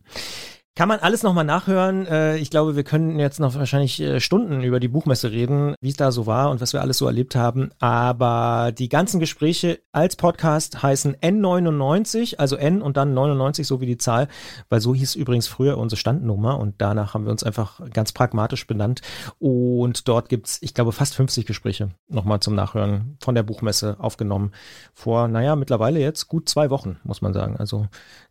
Kann 0.79 0.87
man 0.87 1.01
alles 1.01 1.23
nochmal 1.23 1.43
nachhören. 1.43 2.07
Äh, 2.07 2.37
ich 2.37 2.49
glaube, 2.51 2.77
wir 2.77 2.85
können 2.85 3.19
jetzt 3.19 3.41
noch 3.41 3.53
wahrscheinlich 3.53 3.99
äh, 3.99 4.21
Stunden 4.21 4.63
über 4.63 4.79
die 4.79 4.87
Buchmesse 4.87 5.29
reden, 5.29 5.75
wie 5.81 5.89
es 5.89 5.97
da 5.97 6.09
so 6.13 6.25
war 6.25 6.49
und 6.51 6.61
was 6.61 6.71
wir 6.71 6.79
alles 6.79 6.99
so 6.99 7.05
erlebt 7.05 7.35
haben. 7.35 7.71
Aber 7.79 8.71
die 8.71 8.87
ganzen 8.87 9.19
Gespräche 9.19 9.81
als 9.91 10.15
Podcast 10.15 10.81
heißen 10.81 11.17
N99, 11.17 12.37
also 12.37 12.55
N 12.55 12.81
und 12.81 12.95
dann 12.95 13.13
99, 13.13 13.67
so 13.67 13.81
wie 13.81 13.87
die 13.87 13.97
Zahl, 13.97 14.29
weil 14.69 14.79
so 14.79 14.95
hieß 14.95 15.15
übrigens 15.15 15.47
früher 15.47 15.77
unsere 15.77 15.99
Standnummer 15.99 16.57
und 16.57 16.75
danach 16.77 17.13
haben 17.13 17.25
wir 17.25 17.31
uns 17.33 17.43
einfach 17.43 17.81
ganz 17.91 18.13
pragmatisch 18.13 18.65
benannt. 18.65 19.01
Und 19.37 20.07
dort 20.07 20.29
gibt's, 20.29 20.59
ich 20.61 20.73
glaube, 20.73 20.93
fast 20.93 21.13
50 21.13 21.45
Gespräche 21.45 21.89
nochmal 22.07 22.39
zum 22.39 22.55
Nachhören 22.55 23.17
von 23.19 23.35
der 23.35 23.43
Buchmesse 23.43 23.97
aufgenommen. 23.99 24.53
Vor, 24.93 25.27
naja, 25.27 25.57
mittlerweile 25.57 25.99
jetzt 25.99 26.29
gut 26.29 26.47
zwei 26.47 26.69
Wochen, 26.69 27.01
muss 27.03 27.21
man 27.21 27.33
sagen. 27.33 27.57
Also 27.57 27.87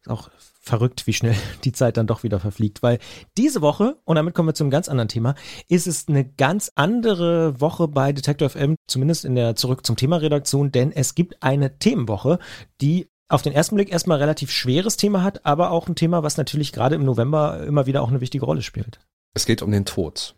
auch 0.06 0.30
verrückt, 0.68 1.06
wie 1.06 1.12
schnell 1.12 1.34
die 1.64 1.72
Zeit 1.72 1.96
dann 1.96 2.06
doch 2.06 2.22
wieder 2.22 2.38
verfliegt, 2.38 2.82
weil 2.82 2.98
diese 3.36 3.60
Woche, 3.60 3.96
und 4.04 4.16
damit 4.16 4.34
kommen 4.34 4.48
wir 4.48 4.54
zum 4.54 4.70
ganz 4.70 4.88
anderen 4.88 5.08
Thema, 5.08 5.34
ist 5.68 5.86
es 5.86 6.06
eine 6.08 6.24
ganz 6.24 6.70
andere 6.76 7.60
Woche 7.60 7.88
bei 7.88 8.12
Detector 8.12 8.50
FM, 8.50 8.76
zumindest 8.86 9.24
in 9.24 9.34
der 9.34 9.56
Zurück 9.56 9.84
zum 9.84 9.96
Thema 9.96 10.18
Redaktion, 10.18 10.70
denn 10.70 10.92
es 10.92 11.14
gibt 11.14 11.42
eine 11.42 11.78
Themenwoche, 11.78 12.38
die 12.80 13.08
auf 13.28 13.42
den 13.42 13.52
ersten 13.52 13.74
Blick 13.74 13.92
erstmal 13.92 14.18
relativ 14.18 14.50
schweres 14.50 14.96
Thema 14.96 15.22
hat, 15.22 15.44
aber 15.44 15.70
auch 15.70 15.88
ein 15.88 15.96
Thema, 15.96 16.22
was 16.22 16.36
natürlich 16.36 16.72
gerade 16.72 16.94
im 16.94 17.04
November 17.04 17.62
immer 17.66 17.86
wieder 17.86 18.02
auch 18.02 18.08
eine 18.08 18.20
wichtige 18.20 18.44
Rolle 18.44 18.62
spielt. 18.62 19.00
Es 19.34 19.44
geht 19.44 19.60
um 19.62 19.70
den 19.70 19.84
Tod. 19.84 20.34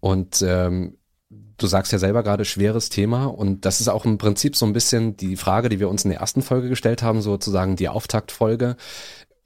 Und 0.00 0.42
ähm, 0.42 0.96
du 1.56 1.66
sagst 1.66 1.92
ja 1.92 1.98
selber 1.98 2.22
gerade 2.22 2.44
schweres 2.44 2.88
Thema 2.88 3.26
und 3.26 3.64
das 3.64 3.80
ist 3.80 3.88
auch 3.88 4.04
im 4.04 4.18
Prinzip 4.18 4.56
so 4.56 4.66
ein 4.66 4.72
bisschen 4.72 5.16
die 5.16 5.36
Frage, 5.36 5.68
die 5.68 5.80
wir 5.80 5.88
uns 5.88 6.04
in 6.04 6.10
der 6.10 6.20
ersten 6.20 6.42
Folge 6.42 6.68
gestellt 6.68 7.02
haben, 7.02 7.22
sozusagen 7.22 7.76
die 7.76 7.88
Auftaktfolge. 7.88 8.76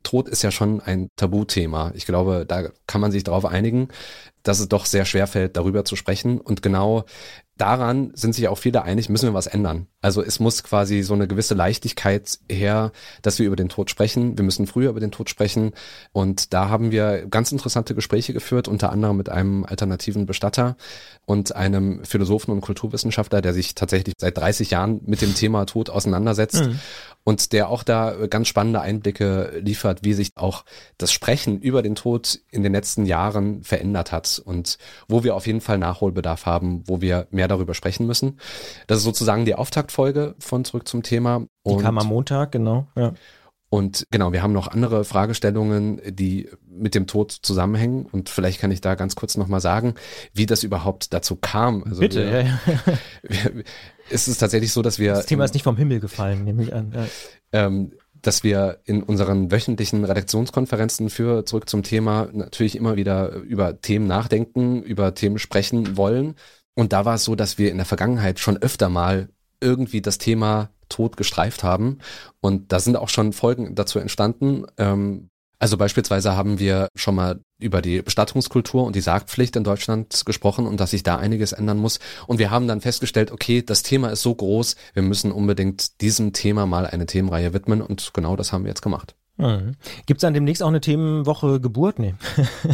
Tod 0.09 0.27
ist 0.27 0.41
ja 0.41 0.51
schon 0.51 0.81
ein 0.81 1.11
Tabuthema. 1.17 1.93
Ich 1.95 2.07
glaube, 2.07 2.47
da 2.49 2.71
kann 2.87 3.03
man 3.03 3.13
sich 3.13 3.25
darauf 3.25 3.45
einigen, 3.45 3.89
dass 4.43 4.59
es 4.59 4.67
doch 4.67 4.87
sehr 4.87 5.05
schwer 5.05 5.27
fällt, 5.27 5.59
darüber 5.59 5.85
zu 5.85 5.97
sprechen. 5.97 6.41
Und 6.41 6.63
genau 6.63 7.05
daran 7.59 8.13
sind 8.15 8.35
sich 8.35 8.49
auch 8.49 8.57
viele 8.57 8.83
einig, 8.85 9.11
müssen 9.11 9.29
wir 9.29 9.35
was 9.35 9.49
ändern. 9.49 9.87
Also 10.01 10.23
es 10.23 10.41
muss 10.41 10.63
quasi 10.63 11.03
so 11.03 11.13
eine 11.13 11.29
gewisse 11.29 11.55
Leichtigkeit 11.55 12.39
her, 12.51 12.93
dass 13.21 13.39
wir 13.39 13.47
über 13.47 13.57
den 13.57 13.69
Tod 13.69 13.91
sprechen. 13.91 14.39
Wir 14.39 14.45
müssen 14.47 14.67
früher 14.67 14.89
über 14.89 15.01
den 15.01 15.11
Tod 15.11 15.29
sprechen. 15.29 15.73
Und 16.13 16.55
da 16.55 16.71
haben 16.71 16.91
wir 16.91 17.27
ganz 17.27 17.53
interessante 17.53 17.95
Gespräche 17.95 18.33
geführt, 18.33 18.67
unter 18.67 18.91
anderem 18.91 19.19
mit 19.19 19.29
einem 19.29 19.67
alternativen 19.67 20.25
Bestatter 20.25 20.79
und 21.27 21.55
einem 21.55 22.03
Philosophen 22.07 22.53
und 22.53 22.63
Kulturwissenschaftler, 22.63 23.43
der 23.43 23.53
sich 23.53 23.75
tatsächlich 23.75 24.15
seit 24.17 24.39
30 24.39 24.71
Jahren 24.71 25.03
mit 25.05 25.21
dem 25.21 25.35
Thema 25.35 25.67
Tod 25.67 25.91
auseinandersetzt. 25.91 26.65
Mhm 26.65 26.79
und 27.29 27.53
der 27.53 27.69
auch 27.69 27.83
da 27.83 28.27
ganz 28.27 28.49
spannende 28.49 28.81
Einblicke 28.81 29.61
liefert, 29.63 30.03
wie 30.03 30.15
sich 30.15 30.31
auch 30.37 30.65
das 30.97 31.13
Sprechen 31.13 31.61
über 31.61 31.83
den 31.83 31.95
Tod 31.95 32.41
in 32.51 32.63
den 32.63 32.73
letzten 32.73 33.05
Jahren 33.05 33.63
verändert 33.65 34.13
hat 34.13 34.41
und 34.43 34.79
wo 35.09 35.25
wir 35.25 35.37
auf 35.37 35.47
jeden 35.47 35.61
Fall 35.61 35.77
Nachholbedarf 35.77 36.47
haben, 36.47 36.85
wo 36.87 37.03
wir 37.03 37.27
mehr 37.31 37.47
darüber 37.47 37.75
sprechen 37.75 38.07
müssen. 38.07 38.39
Das 38.87 38.97
ist 38.97 39.05
sozusagen 39.05 39.45
die 39.45 39.55
Auftaktfolge 39.55 40.37
von 40.39 40.65
Zurück 40.65 40.89
zum 40.89 41.03
Thema. 41.03 41.45
Die 41.67 41.77
kam 41.77 41.99
am 41.99 42.07
Montag, 42.07 42.51
genau. 42.51 42.87
Ja. 42.97 43.13
Und 43.71 44.07
genau, 44.11 44.33
wir 44.33 44.43
haben 44.43 44.55
noch 44.55 44.69
andere 44.69 45.05
Fragestellungen, 45.05 46.01
die 46.07 46.49
mit 46.67 46.95
dem 46.95 47.07
Tod 47.07 47.33
zusammenhängen. 47.33 48.07
Und 48.07 48.31
vielleicht 48.31 48.61
kann 48.61 48.71
ich 48.71 48.81
da 48.81 48.95
ganz 48.95 49.15
kurz 49.15 49.37
nochmal 49.37 49.61
sagen, 49.61 49.95
wie 50.33 50.47
das 50.47 50.63
überhaupt 50.63 51.13
dazu 51.13 51.37
kam. 51.37 51.85
Also 51.85 52.01
Bitte, 52.01 52.25
wir, 52.25 52.41
ja, 52.41 52.41
ja. 52.41 52.59
Wir, 53.23 53.65
ist 54.11 54.27
es 54.27 54.39
tatsächlich 54.39 54.73
so, 54.73 54.81
dass 54.81 54.99
wir. 54.99 55.13
Das 55.13 55.27
Thema 55.27 55.45
ist 55.45 55.53
nicht 55.53 55.65
vom 55.65 55.77
Himmel 55.77 56.01
gefallen, 56.01 56.45
nehme 56.45 56.63
ich 56.63 56.73
an. 56.73 56.93
Ja. 56.95 57.07
Ähm, 57.53 57.93
dass 58.23 58.43
wir 58.43 58.81
in 58.85 59.03
unseren 59.03 59.53
wöchentlichen 59.53 60.05
Redaktionskonferenzen 60.05 61.11
für 61.11 61.45
zurück 61.45 61.69
zum 61.69 61.83
Thema 61.83 62.29
natürlich 62.33 62.77
immer 62.77 62.97
wieder 62.97 63.33
über 63.35 63.81
Themen 63.81 64.07
nachdenken, 64.07 64.83
über 64.83 65.15
Themen 65.15 65.39
sprechen 65.39 65.97
wollen. 65.97 66.35
Und 66.75 66.93
da 66.93 67.05
war 67.05 67.15
es 67.15 67.25
so, 67.25 67.35
dass 67.35 67.59
wir 67.59 67.71
in 67.71 67.77
der 67.77 67.87
Vergangenheit 67.87 68.39
schon 68.39 68.57
öfter 68.57 68.89
mal 68.89 69.29
irgendwie 69.61 70.01
das 70.01 70.19
Thema 70.19 70.71
Tod 70.89 71.17
gestreift 71.17 71.63
haben. 71.63 71.99
Und 72.41 72.73
da 72.73 72.81
sind 72.81 72.97
auch 72.97 73.09
schon 73.09 73.33
Folgen 73.33 73.75
dazu 73.75 73.99
entstanden. 73.99 74.65
Ähm, 74.77 75.29
also 75.61 75.77
beispielsweise 75.77 76.37
haben 76.37 76.61
wir 76.61 76.89
schon 76.95 77.17
mal 77.17 77.41
über 77.61 77.83
die 77.83 78.01
Bestattungskultur 78.01 78.85
und 78.85 78.95
die 78.95 79.01
Sargpflicht 79.01 79.57
in 79.57 79.65
Deutschland 79.65 80.25
gesprochen 80.25 80.67
und 80.67 80.79
dass 80.79 80.93
sich 80.93 81.03
da 81.03 81.17
einiges 81.17 81.53
ändern 81.53 81.79
muss. 81.79 81.99
Und 82.29 82.39
wir 82.39 82.53
haben 82.53 82.69
dann 82.69 82.81
festgestellt, 82.81 83.33
okay, 83.33 83.63
das 83.63 83.83
Thema 83.83 84.11
ist 84.11 84.23
so 84.23 84.35
groß, 84.35 84.77
wir 84.95 85.03
müssen 85.03 85.33
unbedingt 85.33 86.01
diesem 86.01 86.33
Thema 86.33 86.67
mal 86.67 86.87
eine 86.87 87.07
Themenreihe 87.07 87.53
widmen 87.55 87.83
und 87.83 88.15
genau 88.15 88.37
das 88.37 88.53
haben 88.53 88.63
wir 88.63 88.69
jetzt 88.69 88.83
gemacht. 88.83 89.18
Mhm. 89.39 89.77
Gibt 90.07 90.19
es 90.19 90.23
dann 90.23 90.35
demnächst 90.35 90.63
auch 90.63 90.69
eine 90.69 90.81
Themenwoche 90.81 91.61
Geburt? 91.61 91.99
Nee. 91.99 92.15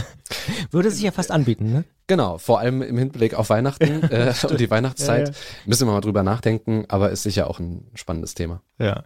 Würde 0.70 0.90
sich 0.90 1.02
ja 1.02 1.12
fast 1.12 1.30
anbieten, 1.30 1.72
ne? 1.72 1.84
Genau, 2.06 2.36
vor 2.36 2.58
allem 2.58 2.82
im 2.82 2.98
Hinblick 2.98 3.34
auf 3.34 3.48
Weihnachten 3.48 4.02
äh, 4.10 4.34
und 4.48 4.60
die 4.60 4.70
Weihnachtszeit. 4.70 5.28
Ja, 5.28 5.34
ja. 5.34 5.40
Müssen 5.64 5.86
wir 5.86 5.92
mal 5.92 6.00
drüber 6.00 6.22
nachdenken, 6.22 6.84
aber 6.88 7.10
ist 7.10 7.22
sicher 7.22 7.48
auch 7.48 7.60
ein 7.60 7.90
spannendes 7.94 8.34
Thema. 8.34 8.60
Ja. 8.78 9.04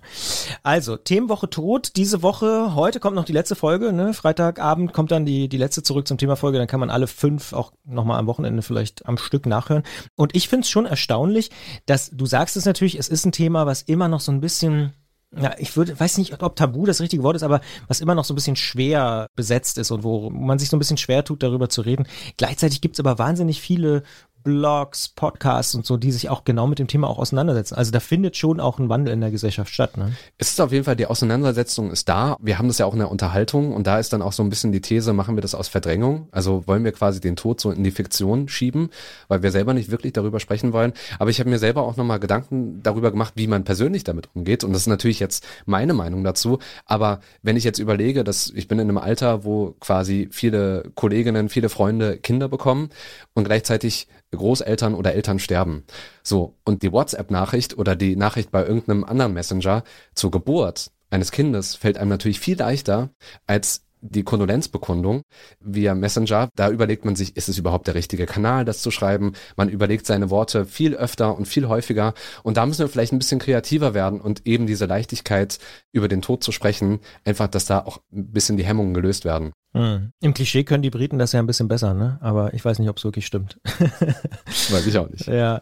Also, 0.62 0.96
Themenwoche 0.96 1.50
tot. 1.50 1.96
Diese 1.96 2.22
Woche, 2.22 2.74
heute 2.74 2.98
kommt 3.00 3.16
noch 3.16 3.24
die 3.24 3.32
letzte 3.32 3.54
Folge, 3.54 3.92
ne? 3.92 4.14
Freitagabend 4.14 4.92
kommt 4.92 5.10
dann 5.10 5.26
die, 5.26 5.48
die 5.48 5.58
letzte 5.58 5.82
zurück 5.82 6.08
zum 6.08 6.18
Thema 6.18 6.36
Folge. 6.36 6.58
Dann 6.58 6.66
kann 6.66 6.80
man 6.80 6.90
alle 6.90 7.06
fünf 7.06 7.52
auch 7.52 7.72
nochmal 7.84 8.18
am 8.18 8.26
Wochenende 8.26 8.62
vielleicht 8.62 9.06
am 9.06 9.18
Stück 9.18 9.46
nachhören. 9.46 9.82
Und 10.16 10.34
ich 10.34 10.48
finde 10.48 10.64
es 10.64 10.70
schon 10.70 10.86
erstaunlich, 10.86 11.50
dass 11.86 12.10
du 12.10 12.26
sagst 12.26 12.56
es 12.56 12.64
natürlich, 12.64 12.98
es 12.98 13.08
ist 13.08 13.24
ein 13.24 13.32
Thema, 13.32 13.66
was 13.66 13.82
immer 13.82 14.08
noch 14.08 14.20
so 14.20 14.32
ein 14.32 14.40
bisschen 14.40 14.92
ja, 15.36 15.54
ich 15.58 15.76
würde, 15.76 15.98
weiß 15.98 16.16
nicht, 16.18 16.42
ob 16.42 16.56
Tabu 16.56 16.86
das 16.86 17.00
richtige 17.00 17.22
Wort 17.22 17.36
ist, 17.36 17.42
aber 17.42 17.60
was 17.86 18.00
immer 18.00 18.14
noch 18.14 18.24
so 18.24 18.32
ein 18.32 18.36
bisschen 18.36 18.56
schwer 18.56 19.26
besetzt 19.36 19.76
ist 19.76 19.90
und 19.90 20.02
wo 20.02 20.30
man 20.30 20.58
sich 20.58 20.70
so 20.70 20.76
ein 20.76 20.78
bisschen 20.78 20.96
schwer 20.96 21.22
tut, 21.22 21.42
darüber 21.42 21.68
zu 21.68 21.82
reden. 21.82 22.06
Gleichzeitig 22.38 22.80
gibt's 22.80 22.98
aber 22.98 23.18
wahnsinnig 23.18 23.60
viele 23.60 24.04
Blogs, 24.42 25.08
Podcasts 25.08 25.74
und 25.74 25.84
so, 25.84 25.96
die 25.96 26.12
sich 26.12 26.28
auch 26.28 26.44
genau 26.44 26.66
mit 26.66 26.78
dem 26.78 26.88
Thema 26.88 27.08
auch 27.08 27.18
auseinandersetzen. 27.18 27.74
Also 27.74 27.90
da 27.90 28.00
findet 28.00 28.36
schon 28.36 28.60
auch 28.60 28.78
ein 28.78 28.88
Wandel 28.88 29.12
in 29.12 29.20
der 29.20 29.30
Gesellschaft 29.30 29.72
statt. 29.72 29.96
Ne? 29.96 30.12
Es 30.38 30.50
ist 30.50 30.60
auf 30.60 30.72
jeden 30.72 30.84
Fall, 30.84 30.96
die 30.96 31.06
Auseinandersetzung 31.06 31.90
ist 31.90 32.08
da. 32.08 32.36
Wir 32.40 32.58
haben 32.58 32.68
das 32.68 32.78
ja 32.78 32.86
auch 32.86 32.92
in 32.92 32.98
der 32.98 33.10
Unterhaltung 33.10 33.72
und 33.72 33.86
da 33.86 33.98
ist 33.98 34.12
dann 34.12 34.22
auch 34.22 34.32
so 34.32 34.42
ein 34.42 34.48
bisschen 34.48 34.72
die 34.72 34.80
These, 34.80 35.12
machen 35.12 35.36
wir 35.36 35.42
das 35.42 35.54
aus 35.54 35.68
Verdrängung? 35.68 36.28
Also 36.30 36.66
wollen 36.66 36.84
wir 36.84 36.92
quasi 36.92 37.20
den 37.20 37.36
Tod 37.36 37.60
so 37.60 37.70
in 37.70 37.84
die 37.84 37.90
Fiktion 37.90 38.48
schieben, 38.48 38.90
weil 39.28 39.42
wir 39.42 39.50
selber 39.50 39.74
nicht 39.74 39.90
wirklich 39.90 40.12
darüber 40.12 40.40
sprechen 40.40 40.72
wollen. 40.72 40.92
Aber 41.18 41.30
ich 41.30 41.40
habe 41.40 41.50
mir 41.50 41.58
selber 41.58 41.82
auch 41.82 41.96
nochmal 41.96 42.20
Gedanken 42.20 42.82
darüber 42.82 43.10
gemacht, 43.10 43.34
wie 43.36 43.46
man 43.46 43.64
persönlich 43.64 44.04
damit 44.04 44.28
umgeht. 44.34 44.64
Und 44.64 44.72
das 44.72 44.82
ist 44.82 44.88
natürlich 44.88 45.20
jetzt 45.20 45.46
meine 45.66 45.94
Meinung 45.94 46.24
dazu. 46.24 46.58
Aber 46.86 47.20
wenn 47.42 47.56
ich 47.56 47.64
jetzt 47.64 47.78
überlege, 47.78 48.24
dass 48.24 48.50
ich 48.54 48.68
bin 48.68 48.78
in 48.78 48.88
einem 48.88 48.98
Alter, 48.98 49.44
wo 49.44 49.74
quasi 49.80 50.28
viele 50.30 50.90
Kolleginnen, 50.94 51.48
viele 51.48 51.68
Freunde 51.68 52.18
Kinder 52.18 52.48
bekommen 52.48 52.90
und 53.34 53.44
gleichzeitig 53.44 54.08
Großeltern 54.36 54.94
oder 54.94 55.14
Eltern 55.14 55.38
sterben. 55.38 55.84
So, 56.22 56.56
und 56.64 56.82
die 56.82 56.92
WhatsApp-Nachricht 56.92 57.78
oder 57.78 57.96
die 57.96 58.16
Nachricht 58.16 58.50
bei 58.50 58.64
irgendeinem 58.64 59.04
anderen 59.04 59.32
Messenger 59.32 59.82
zur 60.14 60.30
Geburt 60.30 60.90
eines 61.10 61.32
Kindes 61.32 61.74
fällt 61.74 61.98
einem 61.98 62.10
natürlich 62.10 62.40
viel 62.40 62.58
leichter 62.58 63.10
als 63.46 63.87
die 64.00 64.22
Kondolenzbekundung 64.22 65.22
via 65.60 65.94
Messenger, 65.94 66.48
da 66.54 66.70
überlegt 66.70 67.04
man 67.04 67.16
sich, 67.16 67.36
ist 67.36 67.48
es 67.48 67.58
überhaupt 67.58 67.86
der 67.86 67.94
richtige 67.94 68.26
Kanal, 68.26 68.64
das 68.64 68.82
zu 68.82 68.90
schreiben? 68.90 69.32
Man 69.56 69.68
überlegt 69.68 70.06
seine 70.06 70.30
Worte 70.30 70.66
viel 70.66 70.94
öfter 70.94 71.36
und 71.36 71.46
viel 71.46 71.68
häufiger 71.68 72.14
und 72.42 72.56
da 72.56 72.66
müssen 72.66 72.80
wir 72.80 72.88
vielleicht 72.88 73.12
ein 73.12 73.18
bisschen 73.18 73.40
kreativer 73.40 73.94
werden 73.94 74.20
und 74.20 74.46
eben 74.46 74.66
diese 74.66 74.86
Leichtigkeit 74.86 75.58
über 75.92 76.08
den 76.08 76.22
Tod 76.22 76.42
zu 76.42 76.52
sprechen, 76.52 77.00
einfach, 77.24 77.48
dass 77.48 77.66
da 77.66 77.80
auch 77.80 77.98
ein 78.12 78.32
bisschen 78.32 78.56
die 78.56 78.64
Hemmungen 78.64 78.94
gelöst 78.94 79.24
werden. 79.24 79.52
Hm. 79.74 80.12
Im 80.20 80.34
Klischee 80.34 80.64
können 80.64 80.82
die 80.82 80.90
Briten 80.90 81.18
das 81.18 81.32
ja 81.32 81.40
ein 81.40 81.46
bisschen 81.46 81.68
besser, 81.68 81.94
ne? 81.94 82.18
Aber 82.20 82.54
ich 82.54 82.64
weiß 82.64 82.78
nicht, 82.78 82.88
ob 82.88 82.96
es 82.96 83.04
wirklich 83.04 83.26
stimmt. 83.26 83.60
weiß 83.64 84.86
ich 84.86 84.98
auch 84.98 85.08
nicht. 85.08 85.26
Ja. 85.38 85.60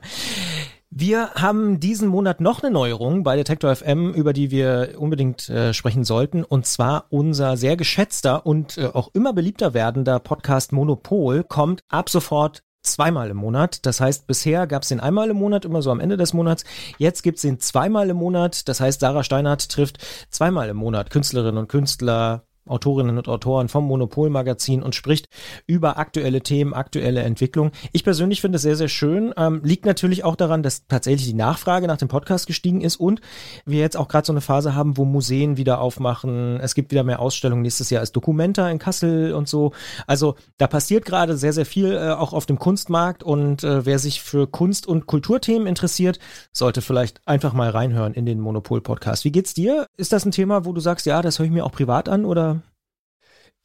Wir 0.91 1.31
haben 1.35 1.81
diesen 1.81 2.09
Monat 2.09 2.41
noch 2.41 2.63
eine 2.63 2.73
Neuerung 2.73 3.25
bei 3.25 3.37
Detektor 3.37 3.75
FM, 3.75 4.15
über 4.15 4.33
die 4.33 4.51
wir 4.51 4.95
unbedingt 4.99 5.49
äh, 5.49 5.75
sprechen 5.75 6.05
sollten, 6.05 6.45
und 6.45 6.65
zwar 6.65 7.07
unser 7.11 7.57
sehr 7.57 7.77
geschätzter 7.77 8.47
und 8.47 8.79
äh, 8.79 8.87
auch 8.87 9.11
immer 9.13 9.33
beliebter 9.33 9.75
werdender 9.75 10.21
Podcast 10.21 10.73
Monopol 10.73 11.43
kommt 11.43 11.83
ab 11.89 12.09
sofort 12.09 12.63
zweimal 12.87 13.31
im 13.31 13.37
Monat. 13.37 13.85
Das 13.85 14.01
heißt, 14.01 14.27
bisher 14.27 14.67
gab 14.67 14.83
es 14.83 14.89
den 14.89 15.01
einmal 15.01 15.29
im 15.29 15.37
Monat, 15.37 15.65
immer 15.65 15.83
so 15.83 15.91
am 15.91 16.01
Ende 16.01 16.17
des 16.17 16.33
Monats. 16.33 16.65
Jetzt 16.99 17.23
gibt 17.23 17.37
es 17.37 17.43
den 17.43 17.61
zweimal 17.61 18.09
im 18.09 18.17
Monat. 18.17 18.69
Das 18.69 18.81
heißt, 18.81 19.01
Sarah 19.01 19.25
Steinhardt 19.25 19.69
trifft 19.69 19.99
zweimal 20.31 20.69
im 20.69 20.77
Monat 20.77 21.11
Künstlerinnen 21.11 21.59
und 21.59 21.69
Künstler, 21.69 22.46
Autorinnen 22.67 23.19
und 23.19 23.29
Autoren 23.29 23.69
vom 23.69 23.87
Monopol-Magazin 23.87 24.83
und 24.83 24.95
spricht 24.95 25.29
über 25.67 25.99
aktuelle 25.99 26.43
Themen, 26.43 26.75
aktuelle 26.75 27.23
Entwicklung. 27.23 27.73
Ich 27.93 28.05
persönlich 28.05 28.41
finde 28.41 28.57
es 28.57 28.63
sehr, 28.63 28.77
sehr 28.77 28.89
schön. 28.89 29.33
Ähm, 29.37 29.61
liegt 29.65 29.87
natürlich 29.87 30.25
auch 30.25 30.37
daran, 30.37 30.63
dass 30.63 30.87
tatsächlich 30.87 31.27
die 31.27 31.35
Nachfrage 31.35 31.87
nach 31.87 31.97
dem 31.97 32.09
Podcast 32.09 32.47
gestiegen 32.47 32.81
ist 32.81 32.97
und 32.97 33.21
wir 33.65 33.81
jetzt 33.81 33.97
auch 33.97 34.09
gerade 34.09 34.27
so 34.27 34.33
eine 34.33 34.41
Phase 34.41 34.75
haben, 34.75 34.97
wo 34.97 35.05
Museen 35.05 35.57
wieder 35.57 35.81
aufmachen. 35.81 36.59
Es 36.61 36.75
gibt 36.75 36.91
wieder 36.91 37.05
mehr 37.05 37.21
Ausstellungen. 37.21 37.63
Nächstes 37.63 37.91
Jahr 37.91 38.03
ist 38.03 38.13
Documenta 38.13 38.71
in 38.71 38.79
Kassel 38.79 39.33
und 39.33 39.49
so. 39.49 39.73
Also 40.07 40.37
da 40.59 40.67
passiert 40.67 41.05
gerade 41.05 41.37
sehr, 41.37 41.53
sehr 41.53 41.67
viel 41.67 41.93
äh, 41.93 42.11
auch 42.11 42.33
auf 42.33 42.47
dem 42.47 42.59
Kunstmarkt 42.59 43.23
und 43.23 43.65
äh, 43.65 43.87
wer 43.87 43.99
sich 43.99 44.23
für 44.23 44.47
Kunst- 44.47 44.87
und 44.87 45.07
Kulturthemen 45.07 45.67
interessiert, 45.67 46.19
sollte 46.53 46.83
vielleicht 46.83 47.21
einfach 47.27 47.53
mal 47.53 47.71
reinhören 47.71 48.15
in 48.15 48.27
den 48.27 48.41
Monopol-Podcast. 48.41 49.25
Wie 49.25 49.33
geht's 49.33 49.55
dir? 49.55 49.87
Ist 49.97 50.13
das 50.13 50.25
ein 50.25 50.31
Thema, 50.33 50.65
wo 50.65 50.73
du 50.73 50.81
sagst, 50.81 51.07
ja, 51.07 51.23
das 51.23 51.39
höre 51.39 51.47
ich 51.47 51.53
mir 51.53 51.65
auch 51.65 51.73
privat 51.73 52.09
an 52.09 52.25
oder 52.25 52.56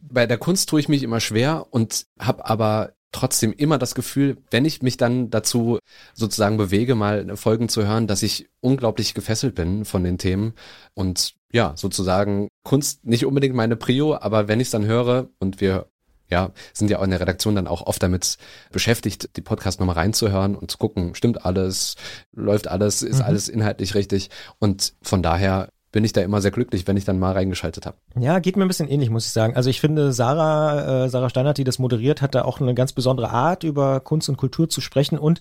bei 0.02 0.26
der 0.26 0.38
Kunst 0.38 0.70
tue 0.70 0.80
ich 0.80 0.90
mich 0.90 1.04
immer 1.04 1.20
schwer 1.20 1.68
und 1.72 2.06
habe 2.20 2.46
aber 2.46 2.94
trotzdem 3.12 3.54
immer 3.54 3.78
das 3.78 3.94
Gefühl, 3.96 4.38
wenn 4.52 4.66
ich 4.66 4.82
mich 4.82 4.98
dann 4.98 5.30
dazu 5.30 5.80
sozusagen 6.14 6.58
bewege, 6.58 6.96
mal 6.96 7.36
Folgen 7.36 7.68
zu 7.70 7.86
hören, 7.86 8.08
dass 8.08 8.24
ich 8.24 8.50
unglaublich 8.62 9.14
gefesselt 9.14 9.56
bin 9.56 9.86
von 9.86 10.04
den 10.04 10.18
Themen 10.18 10.54
und 10.94 11.34
ja, 11.52 11.74
sozusagen 11.76 12.48
Kunst 12.64 13.06
nicht 13.06 13.26
unbedingt 13.26 13.56
meine 13.56 13.76
Prio, 13.76 14.16
aber 14.16 14.48
wenn 14.48 14.62
ich 14.62 14.68
es 14.68 14.72
dann 14.72 14.86
höre 14.86 15.28
und 15.40 15.60
wir 15.60 15.88
ja, 16.30 16.52
sind 16.74 16.90
ja 16.90 17.00
auch 17.00 17.04
in 17.04 17.10
der 17.10 17.20
Redaktion 17.20 17.56
dann 17.56 17.68
auch 17.68 17.82
oft 17.82 18.02
damit 18.02 18.38
beschäftigt, 18.72 19.36
die 19.36 19.42
Podcast 19.42 19.82
nochmal 19.82 19.98
reinzuhören 19.98 20.56
und 20.56 20.72
zu 20.72 20.78
gucken, 20.78 21.14
stimmt 21.14 21.46
alles, 21.46 21.96
läuft 22.32 22.70
alles, 22.70 23.02
ist 23.02 23.18
mhm. 23.18 23.26
alles 23.26 23.50
inhaltlich 23.50 23.96
richtig. 23.96 24.30
Und 24.58 24.94
von 25.02 25.22
daher 25.22 25.68
bin 25.92 26.06
ich 26.06 26.14
da 26.14 26.22
immer 26.22 26.42
sehr 26.42 26.52
glücklich, 26.52 26.88
wenn 26.88 26.98
ich 26.98 27.06
dann 27.06 27.20
mal 27.20 27.34
reingeschaltet 27.34 27.86
habe. 27.86 27.98
Ja, 28.20 28.40
geht 28.40 28.56
mir 28.56 28.64
ein 28.64 28.68
bisschen 28.68 28.90
ähnlich, 28.90 29.10
muss 29.10 29.26
ich 29.26 29.32
sagen. 29.32 29.56
Also 29.56 29.70
ich 29.70 29.82
finde, 29.82 30.14
Sarah, 30.14 31.06
äh, 31.06 31.10
Sarah 31.10 31.30
Steinert, 31.30 31.58
die 31.58 31.64
das 31.64 31.80
moderiert, 31.80 32.22
hat 32.22 32.36
da 32.36 32.44
auch 32.44 32.62
eine 32.62 32.74
ganz 32.74 32.94
besondere 32.94 33.30
Art, 33.30 33.64
über 33.64 34.00
Kunst 34.00 34.30
und 34.30 34.38
Kultur 34.38 34.70
zu 34.70 34.82
sprechen 34.82 35.18
und 35.18 35.40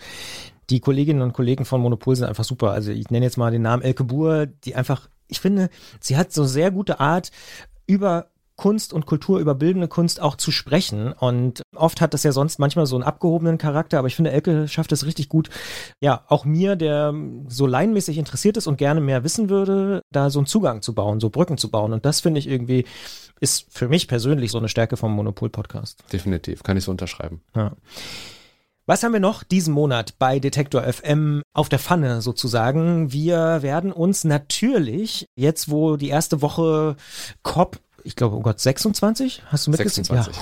die 0.71 0.80
Kolleginnen 0.80 1.23
und 1.23 1.33
Kollegen 1.33 1.64
von 1.64 1.80
Monopol 1.80 2.16
sind 2.16 2.26
einfach 2.26 2.45
super. 2.45 2.71
Also 2.73 2.92
ich 2.92 3.11
nenne 3.11 3.26
jetzt 3.26 3.37
mal 3.37 3.50
den 3.50 3.62
Namen 3.62 3.83
Elke 3.83 4.04
Buhr, 4.04 4.47
die 4.47 4.75
einfach, 4.75 5.09
ich 5.28 5.40
finde, 5.40 5.69
sie 6.00 6.16
hat 6.16 6.33
so 6.33 6.45
sehr 6.45 6.71
gute 6.71 7.00
Art, 7.00 7.30
über 7.87 8.28
Kunst 8.61 8.93
und 8.93 9.07
Kultur, 9.07 9.40
über 9.40 9.55
bildende 9.55 9.88
Kunst 9.88 10.21
auch 10.21 10.37
zu 10.37 10.50
sprechen. 10.50 11.14
Und 11.14 11.62
oft 11.75 12.02
hat 12.02 12.12
das 12.12 12.25
ja 12.25 12.33
sonst 12.33 12.59
manchmal 12.59 12.85
so 12.85 12.95
einen 12.95 13.05
abgehobenen 13.05 13.57
Charakter, 13.57 13.99
aber 13.99 14.09
ich 14.09 14.14
finde, 14.14 14.33
Elke 14.33 14.69
schafft 14.69 14.93
es 14.93 15.07
richtig 15.07 15.31
gut, 15.31 15.49
ja, 16.02 16.26
auch 16.29 16.45
mir, 16.45 16.76
der 16.76 17.14
so 17.49 17.67
leinmäßig 17.67 18.19
interessiert 18.19 18.59
ist 18.59 18.67
und 18.67 18.76
gerne 18.76 19.00
mehr 19.00 19.25
wissen 19.25 19.49
würde, 19.49 20.02
da 20.12 20.29
so 20.29 20.40
einen 20.40 20.47
Zugang 20.47 20.83
zu 20.83 20.95
bauen, 20.95 21.21
so 21.21 21.31
Brücken 21.31 21.57
zu 21.57 21.71
bauen. 21.71 21.95
Und 21.95 22.05
das 22.05 22.21
finde 22.21 22.38
ich 22.38 22.49
irgendwie, 22.49 22.85
ist 23.40 23.64
für 23.71 23.88
mich 23.88 24.09
persönlich 24.09 24.50
so 24.50 24.59
eine 24.59 24.69
Stärke 24.69 24.99
vom 24.99 25.12
Monopol-Podcast. 25.14 26.05
Definitiv, 26.12 26.62
kann 26.62 26.76
ich 26.76 26.85
so 26.85 26.90
unterschreiben. 26.90 27.40
Ja. 27.57 27.73
Was 28.85 29.02
haben 29.05 29.12
wir 29.12 29.21
noch 29.21 29.43
diesen 29.43 29.73
Monat 29.73 30.19
bei 30.19 30.38
Detektor 30.38 30.83
FM 30.83 31.43
auf 31.55 31.69
der 31.69 31.79
Pfanne 31.79 32.21
sozusagen? 32.21 33.12
Wir 33.12 33.62
werden 33.62 33.93
uns 33.93 34.25
natürlich, 34.25 35.26
jetzt 35.37 35.71
wo 35.71 35.97
die 35.97 36.09
erste 36.09 36.43
Woche 36.43 36.97
COP 37.43 37.79
ich 38.04 38.16
glaube, 38.16 38.37
oh 38.37 38.40
Gott, 38.40 38.61
26? 38.61 39.42
Hast 39.47 39.66
du 39.66 39.71
mitgezählt? 39.71 40.07
26. 40.07 40.37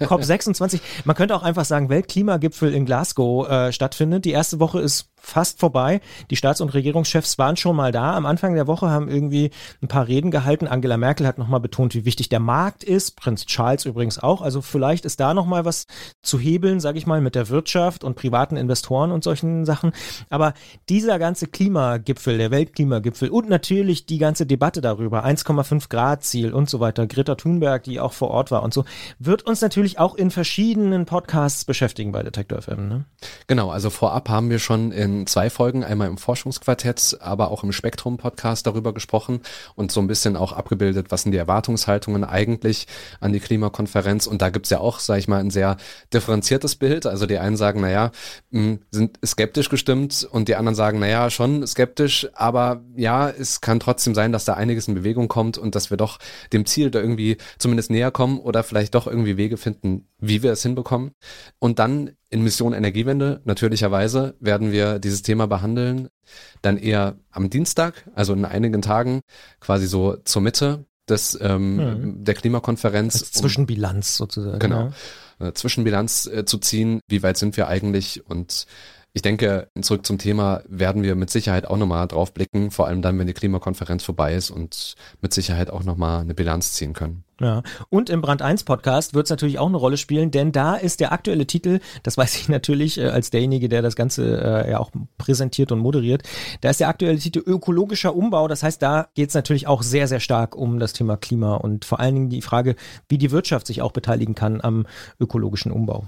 Ja. 0.00 0.06
COP 0.06 0.24
26. 0.24 0.80
Man 1.04 1.16
könnte 1.16 1.34
auch 1.34 1.42
einfach 1.42 1.64
sagen, 1.64 1.88
Weltklimagipfel 1.88 2.74
in 2.74 2.86
Glasgow 2.86 3.48
äh, 3.48 3.72
stattfindet. 3.72 4.24
Die 4.24 4.32
erste 4.32 4.60
Woche 4.60 4.80
ist 4.80 5.08
fast 5.20 5.60
vorbei. 5.60 6.00
Die 6.30 6.36
Staats- 6.36 6.60
und 6.60 6.74
Regierungschefs 6.74 7.38
waren 7.38 7.56
schon 7.56 7.76
mal 7.76 7.92
da. 7.92 8.14
Am 8.14 8.26
Anfang 8.26 8.54
der 8.54 8.66
Woche 8.66 8.88
haben 8.88 9.08
irgendwie 9.08 9.50
ein 9.82 9.88
paar 9.88 10.08
Reden 10.08 10.30
gehalten. 10.30 10.66
Angela 10.66 10.96
Merkel 10.96 11.26
hat 11.26 11.38
nochmal 11.38 11.60
betont, 11.60 11.94
wie 11.94 12.04
wichtig 12.04 12.28
der 12.28 12.40
Markt 12.40 12.84
ist. 12.84 13.16
Prinz 13.16 13.46
Charles 13.46 13.84
übrigens 13.84 14.18
auch. 14.18 14.42
Also 14.42 14.62
vielleicht 14.62 15.04
ist 15.04 15.20
da 15.20 15.34
nochmal 15.34 15.64
was 15.64 15.86
zu 16.22 16.38
hebeln, 16.38 16.80
sage 16.80 16.98
ich 16.98 17.06
mal, 17.06 17.20
mit 17.20 17.34
der 17.34 17.48
Wirtschaft 17.48 18.04
und 18.04 18.14
privaten 18.14 18.56
Investoren 18.56 19.12
und 19.12 19.24
solchen 19.24 19.64
Sachen. 19.64 19.92
Aber 20.30 20.54
dieser 20.88 21.18
ganze 21.18 21.46
Klimagipfel, 21.46 22.38
der 22.38 22.50
Weltklimagipfel 22.50 23.28
und 23.28 23.48
natürlich 23.48 24.06
die 24.06 24.18
ganze 24.18 24.46
Debatte 24.46 24.80
darüber, 24.80 25.24
1,5 25.24 25.88
Grad 25.88 26.24
Ziel 26.24 26.52
und 26.52 26.68
so 26.70 26.80
weiter, 26.80 27.06
Greta 27.06 27.34
Thunberg, 27.34 27.82
die 27.84 28.00
auch 28.00 28.12
vor 28.12 28.30
Ort 28.30 28.50
war 28.50 28.62
und 28.62 28.74
so, 28.74 28.84
wird 29.18 29.42
uns 29.42 29.60
natürlich 29.60 29.98
auch 29.98 30.14
in 30.14 30.30
verschiedenen 30.30 31.06
Podcasts 31.06 31.64
beschäftigen 31.64 32.12
bei 32.12 32.22
Detektor 32.22 32.62
FM. 32.62 32.88
Ne? 32.88 33.04
Genau, 33.46 33.70
also 33.70 33.90
vorab 33.90 34.28
haben 34.28 34.50
wir 34.50 34.58
schon 34.58 34.92
in 34.92 35.07
in 35.08 35.26
zwei 35.26 35.50
Folgen, 35.50 35.84
einmal 35.84 36.08
im 36.08 36.18
Forschungsquartett, 36.18 37.18
aber 37.20 37.50
auch 37.50 37.64
im 37.64 37.72
Spektrum-Podcast 37.72 38.66
darüber 38.66 38.92
gesprochen 38.92 39.40
und 39.74 39.90
so 39.90 40.00
ein 40.00 40.06
bisschen 40.06 40.36
auch 40.36 40.52
abgebildet, 40.52 41.06
was 41.10 41.22
sind 41.22 41.32
die 41.32 41.38
Erwartungshaltungen 41.38 42.24
eigentlich 42.24 42.86
an 43.20 43.32
die 43.32 43.40
Klimakonferenz. 43.40 44.26
Und 44.26 44.42
da 44.42 44.50
gibt's 44.50 44.70
ja 44.70 44.80
auch, 44.80 45.00
sage 45.00 45.20
ich 45.20 45.28
mal, 45.28 45.40
ein 45.40 45.50
sehr 45.50 45.76
differenziertes 46.12 46.76
Bild. 46.76 47.06
Also 47.06 47.26
die 47.26 47.38
einen 47.38 47.56
sagen, 47.56 47.80
naja, 47.80 48.12
hm, 48.52 48.80
sind 48.90 49.18
skeptisch 49.24 49.68
gestimmt 49.68 50.28
und 50.30 50.48
die 50.48 50.56
anderen 50.56 50.74
sagen, 50.74 50.98
naja, 50.98 51.30
schon 51.30 51.66
skeptisch, 51.66 52.28
aber 52.34 52.82
ja, 52.94 53.30
es 53.30 53.60
kann 53.60 53.80
trotzdem 53.80 54.14
sein, 54.14 54.32
dass 54.32 54.44
da 54.44 54.54
einiges 54.54 54.88
in 54.88 54.94
Bewegung 54.94 55.28
kommt 55.28 55.58
und 55.58 55.74
dass 55.74 55.90
wir 55.90 55.96
doch 55.96 56.18
dem 56.52 56.66
Ziel 56.66 56.90
da 56.90 57.00
irgendwie 57.00 57.38
zumindest 57.58 57.90
näher 57.90 58.10
kommen 58.10 58.38
oder 58.38 58.62
vielleicht 58.62 58.94
doch 58.94 59.06
irgendwie 59.06 59.36
Wege 59.36 59.56
finden, 59.56 60.06
wie 60.18 60.42
wir 60.42 60.52
es 60.52 60.62
hinbekommen. 60.62 61.12
Und 61.58 61.78
dann 61.78 62.10
in 62.30 62.42
Mission 62.42 62.72
Energiewende, 62.72 63.40
natürlicherweise, 63.44 64.34
werden 64.40 64.70
wir 64.70 64.98
dieses 64.98 65.22
Thema 65.22 65.46
behandeln. 65.46 66.08
Dann 66.62 66.76
eher 66.76 67.16
am 67.30 67.50
Dienstag, 67.50 68.08
also 68.14 68.34
in 68.34 68.44
einigen 68.44 68.82
Tagen, 68.82 69.20
quasi 69.60 69.86
so 69.86 70.16
zur 70.24 70.42
Mitte 70.42 70.84
des, 71.08 71.38
ähm, 71.40 71.76
mhm. 71.76 72.24
der 72.24 72.34
Klimakonferenz. 72.34 73.14
Als 73.14 73.32
Zwischenbilanz 73.32 74.16
sozusagen. 74.16 74.58
Genau. 74.58 74.92
Ja. 75.40 75.54
Zwischenbilanz 75.54 76.26
äh, 76.26 76.44
zu 76.44 76.58
ziehen, 76.58 77.00
wie 77.08 77.22
weit 77.22 77.36
sind 77.36 77.56
wir 77.56 77.68
eigentlich 77.68 78.26
und 78.26 78.66
ich 79.18 79.22
denke, 79.22 79.68
zurück 79.80 80.06
zum 80.06 80.18
Thema 80.18 80.62
werden 80.68 81.02
wir 81.02 81.16
mit 81.16 81.28
Sicherheit 81.28 81.66
auch 81.66 81.76
nochmal 81.76 82.06
drauf 82.06 82.32
blicken, 82.32 82.70
vor 82.70 82.86
allem 82.86 83.02
dann, 83.02 83.18
wenn 83.18 83.26
die 83.26 83.32
Klimakonferenz 83.32 84.04
vorbei 84.04 84.32
ist 84.36 84.48
und 84.48 84.94
mit 85.20 85.34
Sicherheit 85.34 85.70
auch 85.70 85.82
nochmal 85.82 86.20
eine 86.20 86.34
Bilanz 86.34 86.74
ziehen 86.74 86.92
können. 86.92 87.24
Ja, 87.40 87.64
und 87.90 88.10
im 88.10 88.20
Brand 88.20 88.42
1 88.42 88.62
Podcast 88.62 89.14
wird 89.14 89.26
es 89.26 89.30
natürlich 89.30 89.58
auch 89.58 89.66
eine 89.66 89.76
Rolle 89.76 89.96
spielen, 89.96 90.30
denn 90.30 90.52
da 90.52 90.76
ist 90.76 91.00
der 91.00 91.10
aktuelle 91.10 91.48
Titel, 91.48 91.80
das 92.04 92.16
weiß 92.16 92.36
ich 92.36 92.48
natürlich 92.48 92.98
äh, 92.98 93.08
als 93.08 93.30
derjenige, 93.30 93.68
der 93.68 93.82
das 93.82 93.96
Ganze 93.96 94.40
äh, 94.40 94.70
ja 94.70 94.78
auch 94.78 94.92
präsentiert 95.18 95.72
und 95.72 95.80
moderiert, 95.80 96.22
da 96.60 96.70
ist 96.70 96.78
der 96.78 96.88
aktuelle 96.88 97.18
Titel 97.18 97.42
ökologischer 97.44 98.14
Umbau. 98.14 98.46
Das 98.46 98.62
heißt, 98.62 98.80
da 98.80 99.08
geht 99.14 99.30
es 99.30 99.34
natürlich 99.34 99.66
auch 99.66 99.82
sehr, 99.82 100.06
sehr 100.06 100.20
stark 100.20 100.54
um 100.54 100.78
das 100.78 100.92
Thema 100.92 101.16
Klima 101.16 101.56
und 101.56 101.84
vor 101.84 101.98
allen 101.98 102.14
Dingen 102.14 102.30
die 102.30 102.42
Frage, 102.42 102.76
wie 103.08 103.18
die 103.18 103.32
Wirtschaft 103.32 103.66
sich 103.66 103.82
auch 103.82 103.90
beteiligen 103.90 104.36
kann 104.36 104.60
am 104.60 104.86
ökologischen 105.18 105.72
Umbau. 105.72 106.06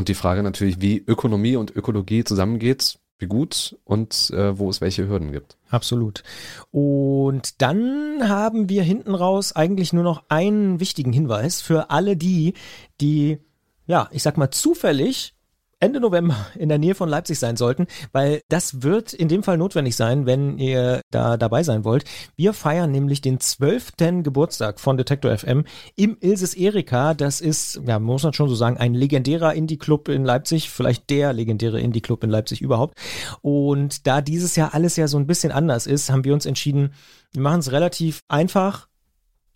Und 0.00 0.08
die 0.08 0.14
Frage 0.14 0.42
natürlich, 0.42 0.80
wie 0.80 0.96
Ökonomie 0.96 1.56
und 1.56 1.76
Ökologie 1.76 2.24
zusammengeht, 2.24 2.98
wie 3.18 3.26
gut 3.26 3.76
und 3.84 4.30
äh, 4.30 4.58
wo 4.58 4.70
es 4.70 4.80
welche 4.80 5.06
Hürden 5.06 5.30
gibt. 5.30 5.58
Absolut. 5.68 6.22
Und 6.70 7.60
dann 7.60 8.26
haben 8.26 8.70
wir 8.70 8.82
hinten 8.82 9.14
raus 9.14 9.54
eigentlich 9.54 9.92
nur 9.92 10.02
noch 10.02 10.22
einen 10.30 10.80
wichtigen 10.80 11.12
Hinweis 11.12 11.60
für 11.60 11.90
alle 11.90 12.16
die, 12.16 12.54
die, 13.02 13.40
ja, 13.86 14.08
ich 14.10 14.22
sag 14.22 14.38
mal, 14.38 14.50
zufällig 14.50 15.34
Ende 15.82 15.98
November 15.98 16.46
in 16.56 16.68
der 16.68 16.78
Nähe 16.78 16.94
von 16.94 17.08
Leipzig 17.08 17.38
sein 17.38 17.56
sollten, 17.56 17.86
weil 18.12 18.42
das 18.50 18.82
wird 18.82 19.14
in 19.14 19.28
dem 19.28 19.42
Fall 19.42 19.56
notwendig 19.56 19.96
sein, 19.96 20.26
wenn 20.26 20.58
ihr 20.58 21.00
da 21.10 21.38
dabei 21.38 21.62
sein 21.62 21.84
wollt. 21.84 22.04
Wir 22.36 22.52
feiern 22.52 22.90
nämlich 22.92 23.22
den 23.22 23.40
zwölften 23.40 24.22
Geburtstag 24.22 24.78
von 24.78 24.98
Detektor 24.98 25.36
FM 25.36 25.64
im 25.96 26.18
Ilses 26.20 26.52
Erika. 26.52 27.14
Das 27.14 27.40
ist, 27.40 27.80
ja, 27.86 27.98
muss 27.98 28.22
man 28.22 28.34
schon 28.34 28.50
so 28.50 28.54
sagen, 28.54 28.76
ein 28.76 28.92
legendärer 28.92 29.54
Indie-Club 29.54 30.08
in 30.08 30.26
Leipzig, 30.26 30.68
vielleicht 30.68 31.08
der 31.08 31.32
legendäre 31.32 31.80
Indie-Club 31.80 32.24
in 32.24 32.30
Leipzig 32.30 32.60
überhaupt. 32.60 32.98
Und 33.40 34.06
da 34.06 34.20
dieses 34.20 34.56
Jahr 34.56 34.74
alles 34.74 34.96
ja 34.96 35.08
so 35.08 35.18
ein 35.18 35.26
bisschen 35.26 35.50
anders 35.50 35.86
ist, 35.86 36.10
haben 36.10 36.24
wir 36.24 36.34
uns 36.34 36.44
entschieden, 36.44 36.92
wir 37.32 37.40
machen 37.40 37.60
es 37.60 37.72
relativ 37.72 38.20
einfach. 38.28 38.86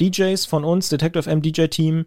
DJs 0.01 0.47
von 0.47 0.65
uns, 0.65 0.89
Detektor 0.89 1.23
FM 1.23 1.43
DJ-Team, 1.43 2.07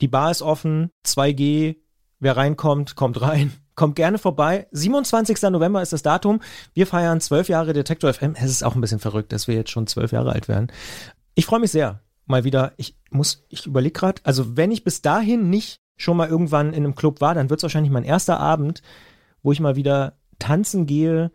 die 0.00 0.08
Bar 0.08 0.32
ist 0.32 0.42
offen, 0.42 0.90
2G, 1.06 1.76
Wer 2.18 2.36
reinkommt, 2.36 2.96
kommt 2.96 3.20
rein. 3.20 3.52
Kommt 3.74 3.94
gerne 3.94 4.16
vorbei. 4.16 4.66
27. 4.72 5.42
November 5.50 5.82
ist 5.82 5.92
das 5.92 6.02
Datum. 6.02 6.40
Wir 6.72 6.86
feiern 6.86 7.20
zwölf 7.20 7.48
Jahre 7.48 7.74
Detektor 7.74 8.12
FM. 8.12 8.34
Es 8.34 8.50
ist 8.50 8.62
auch 8.62 8.74
ein 8.74 8.80
bisschen 8.80 9.00
verrückt, 9.00 9.32
dass 9.32 9.48
wir 9.48 9.54
jetzt 9.54 9.70
schon 9.70 9.86
zwölf 9.86 10.12
Jahre 10.12 10.32
alt 10.32 10.48
werden. 10.48 10.72
Ich 11.34 11.44
freue 11.44 11.60
mich 11.60 11.72
sehr. 11.72 12.00
Mal 12.24 12.44
wieder, 12.44 12.72
ich 12.78 12.96
muss, 13.10 13.44
ich 13.50 13.66
überlege 13.66 13.92
gerade, 13.92 14.22
also 14.24 14.56
wenn 14.56 14.70
ich 14.70 14.82
bis 14.82 15.02
dahin 15.02 15.50
nicht 15.50 15.80
schon 15.96 16.16
mal 16.16 16.28
irgendwann 16.28 16.72
in 16.72 16.84
einem 16.84 16.94
Club 16.94 17.20
war, 17.20 17.34
dann 17.34 17.50
wird 17.50 17.60
es 17.60 17.62
wahrscheinlich 17.62 17.92
mein 17.92 18.04
erster 18.04 18.40
Abend, 18.40 18.82
wo 19.42 19.52
ich 19.52 19.60
mal 19.60 19.76
wieder 19.76 20.14
tanzen 20.38 20.86
gehe 20.86 21.30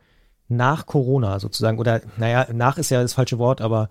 nach 0.47 0.85
Corona 0.87 1.39
sozusagen. 1.39 1.79
Oder 1.79 2.01
naja, 2.17 2.47
nach 2.51 2.77
ist 2.77 2.89
ja 2.89 3.01
das 3.01 3.13
falsche 3.13 3.39
Wort, 3.39 3.61
aber 3.61 3.89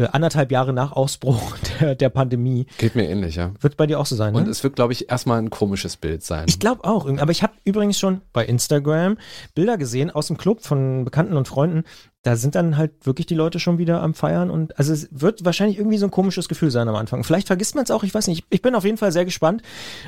äh, 0.00 0.08
anderthalb 0.12 0.50
Jahre 0.50 0.72
nach 0.72 0.92
Ausbruch 0.92 1.56
der, 1.80 1.94
der 1.94 2.08
Pandemie. 2.08 2.66
Geht 2.78 2.94
mir 2.94 3.08
ähnlich, 3.08 3.36
ja. 3.36 3.52
Wird 3.60 3.76
bei 3.76 3.86
dir 3.86 4.00
auch 4.00 4.06
so 4.06 4.16
sein, 4.16 4.34
Und 4.34 4.44
ne? 4.44 4.50
es 4.50 4.64
wird, 4.64 4.74
glaube 4.74 4.94
ich, 4.94 5.10
erstmal 5.10 5.38
ein 5.38 5.50
komisches 5.50 5.96
Bild 5.96 6.22
sein. 6.22 6.46
Ich 6.48 6.58
glaube 6.58 6.84
auch. 6.84 7.06
Aber 7.06 7.30
ich 7.30 7.42
habe 7.42 7.52
übrigens 7.64 7.98
schon 7.98 8.22
bei 8.32 8.46
Instagram 8.46 9.18
Bilder 9.54 9.76
gesehen 9.76 10.10
aus 10.10 10.28
dem 10.28 10.38
Club 10.38 10.62
von 10.62 11.04
Bekannten 11.04 11.36
und 11.36 11.48
Freunden. 11.48 11.84
Da 12.22 12.36
sind 12.36 12.54
dann 12.54 12.76
halt 12.76 13.06
wirklich 13.06 13.26
die 13.26 13.34
Leute 13.34 13.60
schon 13.60 13.78
wieder 13.78 14.02
am 14.02 14.14
Feiern 14.14 14.50
und 14.50 14.78
also 14.78 14.92
es 14.92 15.08
wird 15.10 15.44
wahrscheinlich 15.44 15.78
irgendwie 15.78 15.96
so 15.96 16.06
ein 16.06 16.10
komisches 16.10 16.48
Gefühl 16.48 16.70
sein 16.70 16.88
am 16.88 16.94
Anfang. 16.94 17.24
Vielleicht 17.24 17.46
vergisst 17.46 17.74
man 17.74 17.84
es 17.84 17.90
auch, 17.90 18.02
ich 18.02 18.12
weiß 18.12 18.26
nicht. 18.28 18.44
Ich 18.50 18.62
bin 18.62 18.74
auf 18.74 18.84
jeden 18.84 18.98
Fall 18.98 19.12
sehr 19.12 19.24
gespannt, 19.24 19.62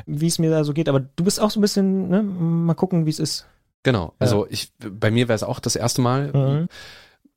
wie 0.06 0.26
es 0.26 0.38
mir 0.38 0.50
da 0.50 0.64
so 0.64 0.74
geht. 0.74 0.88
Aber 0.88 1.00
du 1.00 1.24
bist 1.24 1.40
auch 1.40 1.50
so 1.50 1.58
ein 1.58 1.62
bisschen, 1.62 2.08
ne? 2.08 2.22
Mal 2.22 2.74
gucken, 2.74 3.06
wie 3.06 3.10
es 3.10 3.18
ist. 3.18 3.46
Genau. 3.82 4.12
Also 4.18 4.46
ich, 4.48 4.72
bei 4.78 5.10
mir 5.10 5.28
wäre 5.28 5.34
es 5.34 5.42
auch 5.42 5.58
das 5.58 5.74
erste 5.74 6.02
Mal. 6.02 6.32
Mhm. 6.32 6.68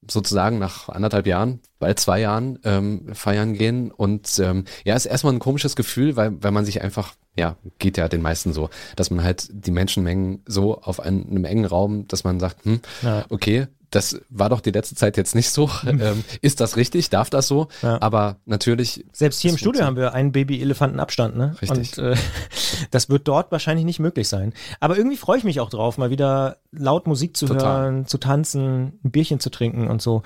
Sozusagen 0.10 0.60
nach 0.60 0.90
anderthalb 0.90 1.28
Jahren, 1.28 1.60
bald 1.80 2.00
zwei 2.00 2.20
Jahren 2.22 2.60
ähm, 2.64 3.14
feiern 3.14 3.54
gehen. 3.54 3.92
Und 3.92 4.40
ähm, 4.40 4.66
ja, 4.84 4.96
ist 4.96 5.06
erstmal 5.06 5.34
ein 5.34 5.40
komisches 5.40 5.76
Gefühl, 5.76 6.16
weil, 6.16 6.42
weil 6.44 6.52
man 6.52 6.66
sich 6.66 6.82
einfach, 6.82 7.14
ja, 7.38 7.58
geht 7.80 7.98
ja 7.98 8.08
den 8.08 8.22
meisten 8.22 8.54
so, 8.54 8.70
dass 8.96 9.10
man 9.12 9.24
halt 9.24 9.48
die 9.52 9.72
Menschenmengen 9.72 10.42
so 10.46 10.82
auf 10.82 11.00
einen, 11.00 11.30
einem 11.30 11.46
engen 11.46 11.66
Raum, 11.66 12.08
dass 12.08 12.24
man 12.24 12.40
sagt, 12.40 12.66
hm, 12.66 12.82
Ja. 13.02 13.26
okay, 13.30 13.68
das 13.96 14.20
war 14.30 14.50
doch 14.50 14.60
die 14.60 14.72
letzte 14.72 14.96
Zeit 14.96 15.16
jetzt 15.16 15.36
nicht 15.36 15.50
so. 15.50 15.70
ähm, 15.88 16.24
ist 16.42 16.60
das 16.60 16.76
richtig? 16.76 17.10
Darf 17.10 17.30
das 17.30 17.48
so? 17.48 17.70
Ja. 17.82 18.02
Aber 18.02 18.38
natürlich. 18.46 19.06
Selbst 19.14 19.42
hier 19.42 19.52
im 19.52 19.58
Studio 19.58 19.86
haben 19.86 19.96
wir 19.96 20.14
einen 20.14 20.32
Baby-Elefanten-Abstand, 20.32 21.38
ne? 21.38 21.56
Richtig. 21.62 21.98
Und 21.98 22.04
äh, 22.04 22.16
das 22.92 23.10
wird 23.10 23.28
dort 23.28 23.52
wahrscheinlich 23.52 23.86
nicht 23.86 24.00
möglich 24.00 24.28
sein. 24.28 24.54
Aber 24.80 24.98
irgendwie 24.98 25.18
freue 25.18 25.38
ich 25.38 25.44
mich 25.44 25.60
auch 25.60 25.70
drauf, 25.70 25.98
mal 25.98 26.10
wieder 26.10 26.58
laut 26.72 27.08
Musik 27.08 27.38
zu 27.38 27.46
Total. 27.46 27.84
hören, 27.84 28.06
zu 28.06 28.18
tanzen, 28.18 29.00
ein 29.04 29.12
Bierchen 29.12 29.40
zu 29.40 29.50
trinken 29.50 29.88
und 29.88 30.02
so. 30.02 30.24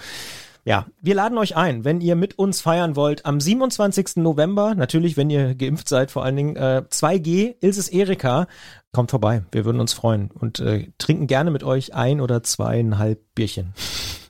Ja, 0.65 0.85
wir 1.01 1.15
laden 1.15 1.37
euch 1.37 1.55
ein, 1.55 1.85
wenn 1.85 2.01
ihr 2.01 2.15
mit 2.15 2.37
uns 2.37 2.61
feiern 2.61 2.95
wollt, 2.95 3.25
am 3.25 3.39
27. 3.39 4.17
November, 4.17 4.75
natürlich, 4.75 5.15
wenn 5.17 5.29
ihr 5.29 5.55
geimpft 5.55 5.87
seid, 5.87 6.11
vor 6.11 6.23
allen 6.23 6.35
Dingen, 6.35 6.55
äh, 6.57 6.83
2G, 6.89 7.55
Ilses 7.61 7.89
Erika, 7.89 8.47
kommt 8.91 9.11
vorbei, 9.11 9.43
wir 9.51 9.65
würden 9.65 9.79
uns 9.79 9.93
freuen 9.93 10.29
und 10.31 10.59
äh, 10.59 10.87
trinken 10.97 11.27
gerne 11.27 11.51
mit 11.51 11.63
euch 11.63 11.93
ein 11.93 12.21
oder 12.21 12.43
zweieinhalb 12.43 13.21
Bierchen. 13.35 13.73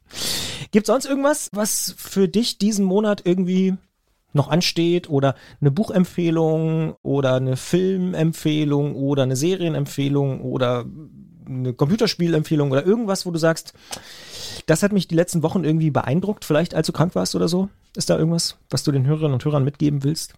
Gibt 0.71 0.86
sonst 0.86 1.05
irgendwas, 1.05 1.50
was 1.51 1.95
für 1.98 2.27
dich 2.27 2.59
diesen 2.59 2.86
Monat 2.86 3.21
irgendwie 3.25 3.75
noch 4.33 4.50
ansteht 4.50 5.09
oder 5.09 5.36
eine 5.59 5.71
Buchempfehlung 5.71 6.95
oder 7.01 7.36
eine 7.36 7.57
Filmempfehlung 7.57 8.95
oder 8.95 9.24
eine 9.24 9.36
Serienempfehlung 9.36 10.41
oder 10.41 10.86
eine 11.50 11.74
Computerspielempfehlung 11.74 12.72
oder 12.72 12.86
irgendwas, 12.86 13.25
wo 13.25 13.32
du 13.32 13.39
sagst, 13.39 13.74
das 14.65 14.84
hat 14.84 14.91
mich 14.91 15.08
die 15.08 15.15
letzten 15.15 15.44
Wochen 15.44 15.63
irgendwie 15.63 15.89
beeindruckt, 15.91 16.46
vielleicht 16.46 16.75
als 16.75 16.88
du 16.88 16.94
krank 16.94 17.15
warst 17.15 17.36
oder 17.36 17.48
so? 17.48 17.70
Ist 17.96 18.10
da 18.10 18.18
irgendwas, 18.18 18.58
was 18.70 18.84
du 18.84 18.91
den 18.91 19.06
Hörerinnen 19.06 19.34
und 19.34 19.46
Hörern 19.46 19.63
mitgeben 19.63 20.03
willst? 20.03 20.36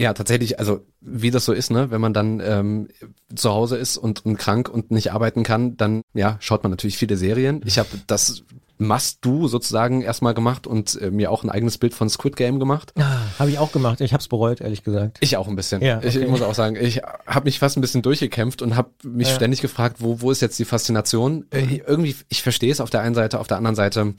Ja, 0.00 0.14
tatsächlich, 0.14 0.60
also 0.60 0.86
wie 1.00 1.32
das 1.32 1.44
so 1.44 1.52
ist, 1.52 1.70
ne, 1.70 1.90
wenn 1.90 2.00
man 2.00 2.14
dann 2.14 2.40
ähm, 2.40 2.88
zu 3.34 3.50
Hause 3.50 3.76
ist 3.76 3.96
und, 3.96 4.24
und 4.24 4.36
krank 4.36 4.68
und 4.68 4.92
nicht 4.92 5.12
arbeiten 5.12 5.42
kann, 5.42 5.76
dann 5.76 6.02
ja, 6.14 6.36
schaut 6.40 6.62
man 6.62 6.70
natürlich 6.70 6.96
viele 6.96 7.16
Serien. 7.16 7.62
Ich 7.66 7.78
habe 7.78 7.88
das 8.06 8.44
Must-Do 8.78 9.48
sozusagen 9.48 10.02
erstmal 10.02 10.34
gemacht 10.34 10.66
und 10.66 11.00
äh, 11.00 11.10
mir 11.10 11.30
auch 11.30 11.44
ein 11.44 11.50
eigenes 11.50 11.78
Bild 11.78 11.94
von 11.94 12.08
Squid 12.08 12.36
Game 12.36 12.58
gemacht. 12.58 12.92
Ah, 12.98 13.18
habe 13.38 13.50
ich 13.50 13.58
auch 13.58 13.72
gemacht. 13.72 14.00
Ich 14.00 14.12
habe 14.12 14.20
es 14.20 14.28
bereut, 14.28 14.60
ehrlich 14.60 14.84
gesagt. 14.84 15.18
Ich 15.20 15.36
auch 15.36 15.48
ein 15.48 15.56
bisschen. 15.56 15.82
Ja, 15.82 15.98
ich, 16.02 16.16
okay. 16.16 16.24
ich 16.24 16.30
muss 16.30 16.42
auch 16.42 16.54
sagen, 16.54 16.76
ich 16.76 17.02
habe 17.26 17.44
mich 17.44 17.58
fast 17.58 17.76
ein 17.76 17.80
bisschen 17.80 18.02
durchgekämpft 18.02 18.62
und 18.62 18.76
habe 18.76 18.90
mich 19.02 19.28
Ja. 19.28 19.34
ständig 19.34 19.60
gefragt, 19.60 19.96
wo, 19.98 20.20
wo 20.20 20.30
ist 20.30 20.40
jetzt 20.40 20.58
die 20.58 20.64
Faszination? 20.64 21.46
Äh, 21.50 21.80
irgendwie, 21.86 22.14
ich 22.28 22.42
verstehe 22.42 22.70
es 22.70 22.80
auf 22.80 22.90
der 22.90 23.00
einen 23.02 23.14
Seite, 23.14 23.40
auf 23.40 23.46
der 23.46 23.56
anderen 23.56 23.76
Seite 23.76 24.14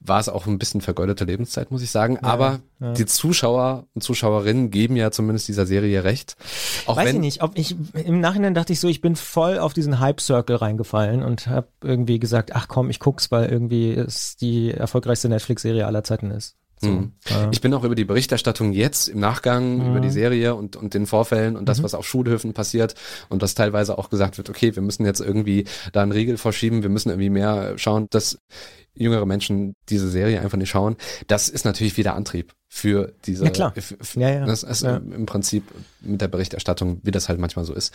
war 0.00 0.20
es 0.20 0.28
auch 0.28 0.46
ein 0.46 0.58
bisschen 0.58 0.80
vergeudete 0.80 1.24
Lebenszeit, 1.24 1.70
muss 1.70 1.82
ich 1.82 1.90
sagen. 1.90 2.18
Aber 2.18 2.60
ja. 2.80 2.92
die 2.92 3.06
Zuschauer 3.06 3.86
und 3.94 4.02
Zuschauerinnen 4.02 4.70
geben 4.70 4.96
ja 4.96 5.10
zumindest 5.10 5.48
dieser 5.48 5.66
Serie 5.66 6.04
recht. 6.04 6.36
Auch 6.86 6.96
Weiß 6.96 7.06
wenn, 7.06 7.16
ich 7.16 7.20
nicht, 7.20 7.42
ob 7.42 7.56
ich 7.56 7.76
im 7.94 8.20
Nachhinein 8.20 8.54
dachte 8.54 8.72
ich 8.72 8.80
so, 8.80 8.88
ich 8.88 9.00
bin 9.00 9.16
voll 9.16 9.58
auf 9.58 9.72
diesen 9.72 10.00
Hype-Circle 10.00 10.56
reingefallen 10.56 11.22
und 11.22 11.46
habe 11.46 11.68
irgendwie 11.82 12.18
gesagt, 12.18 12.54
ach 12.54 12.68
komm, 12.68 12.90
ich 12.90 12.98
guck's, 12.98 13.30
weil 13.30 13.48
irgendwie 13.48 14.01
es 14.02 14.36
die 14.36 14.70
erfolgreichste 14.70 15.28
Netflix-Serie 15.28 15.86
aller 15.86 16.04
Zeiten 16.04 16.30
ist. 16.30 16.56
So, 16.80 16.88
Mhm. 16.88 17.12
ja. 17.28 17.48
Ich 17.52 17.60
bin 17.60 17.72
auch 17.74 17.84
über 17.84 17.94
die 17.94 18.04
Berichterstattung 18.04 18.72
jetzt 18.72 19.08
im 19.08 19.20
Nachgang, 19.20 19.78
Mhm. 19.78 19.90
über 19.90 20.00
die 20.00 20.10
Serie 20.10 20.54
und, 20.56 20.74
und 20.74 20.94
den 20.94 21.06
Vorfällen 21.06 21.56
und 21.56 21.68
das, 21.68 21.82
was 21.82 21.94
auf 21.94 22.06
Schulhöfen 22.06 22.54
passiert 22.54 22.94
und 23.28 23.40
dass 23.42 23.54
teilweise 23.54 23.96
auch 23.98 24.10
gesagt 24.10 24.36
wird, 24.36 24.50
okay, 24.50 24.74
wir 24.74 24.82
müssen 24.82 25.06
jetzt 25.06 25.20
irgendwie 25.20 25.64
da 25.92 26.02
einen 26.02 26.10
Riegel 26.12 26.38
vorschieben, 26.38 26.82
wir 26.82 26.90
müssen 26.90 27.10
irgendwie 27.10 27.30
mehr 27.30 27.74
schauen, 27.78 28.08
dass 28.10 28.38
jüngere 28.94 29.24
Menschen 29.26 29.74
diese 29.88 30.10
Serie 30.10 30.40
einfach 30.40 30.58
nicht 30.58 30.70
schauen. 30.70 30.96
Das 31.28 31.48
ist 31.48 31.64
natürlich 31.64 31.96
wieder 31.96 32.14
Antrieb 32.14 32.52
für 32.68 33.12
diese, 33.26 33.44
Ja, 33.44 33.50
klar. 33.50 33.72
f- 33.76 33.94
f- 34.00 34.16
Ja, 34.16 34.28
ja. 34.30 34.44
das 34.44 34.64
ist 34.64 34.82
Ja. 34.82 34.96
im 34.96 35.24
Prinzip 35.24 35.64
mit 36.00 36.20
der 36.20 36.28
Berichterstattung, 36.28 37.00
wie 37.04 37.10
das 37.12 37.28
halt 37.28 37.38
manchmal 37.38 37.64
so 37.64 37.74
ist. 37.74 37.94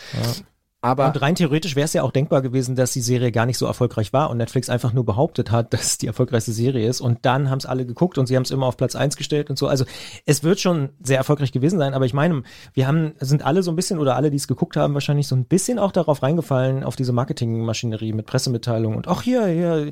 Aber 0.80 1.06
Und 1.06 1.20
rein 1.20 1.34
theoretisch 1.34 1.74
wäre 1.74 1.86
es 1.86 1.92
ja 1.92 2.04
auch 2.04 2.12
denkbar 2.12 2.40
gewesen, 2.40 2.76
dass 2.76 2.92
die 2.92 3.00
Serie 3.00 3.32
gar 3.32 3.46
nicht 3.46 3.58
so 3.58 3.66
erfolgreich 3.66 4.12
war 4.12 4.30
und 4.30 4.36
Netflix 4.36 4.70
einfach 4.70 4.92
nur 4.92 5.04
behauptet 5.04 5.50
hat, 5.50 5.72
dass 5.74 5.82
es 5.84 5.98
die 5.98 6.06
erfolgreichste 6.06 6.52
Serie 6.52 6.88
ist 6.88 7.00
und 7.00 7.18
dann 7.22 7.50
haben 7.50 7.58
es 7.58 7.66
alle 7.66 7.84
geguckt 7.84 8.16
und 8.16 8.26
sie 8.26 8.36
haben 8.36 8.44
es 8.44 8.52
immer 8.52 8.66
auf 8.66 8.76
Platz 8.76 8.94
eins 8.94 9.16
gestellt 9.16 9.50
und 9.50 9.58
so. 9.58 9.66
Also 9.66 9.84
es 10.24 10.44
wird 10.44 10.60
schon 10.60 10.90
sehr 11.02 11.18
erfolgreich 11.18 11.50
gewesen 11.50 11.78
sein, 11.80 11.94
aber 11.94 12.04
ich 12.04 12.14
meine, 12.14 12.42
wir 12.74 12.86
haben, 12.86 13.14
sind 13.18 13.44
alle 13.44 13.64
so 13.64 13.72
ein 13.72 13.76
bisschen 13.76 13.98
oder 13.98 14.14
alle, 14.14 14.30
die 14.30 14.36
es 14.36 14.46
geguckt 14.46 14.76
haben, 14.76 14.94
wahrscheinlich 14.94 15.26
so 15.26 15.34
ein 15.34 15.46
bisschen 15.46 15.80
auch 15.80 15.90
darauf 15.90 16.22
reingefallen, 16.22 16.84
auf 16.84 16.94
diese 16.94 17.12
Marketingmaschinerie 17.12 18.12
mit 18.12 18.26
Pressemitteilungen 18.26 18.96
und 18.96 19.08
auch 19.08 19.22
hier, 19.22 19.46
hier, 19.46 19.90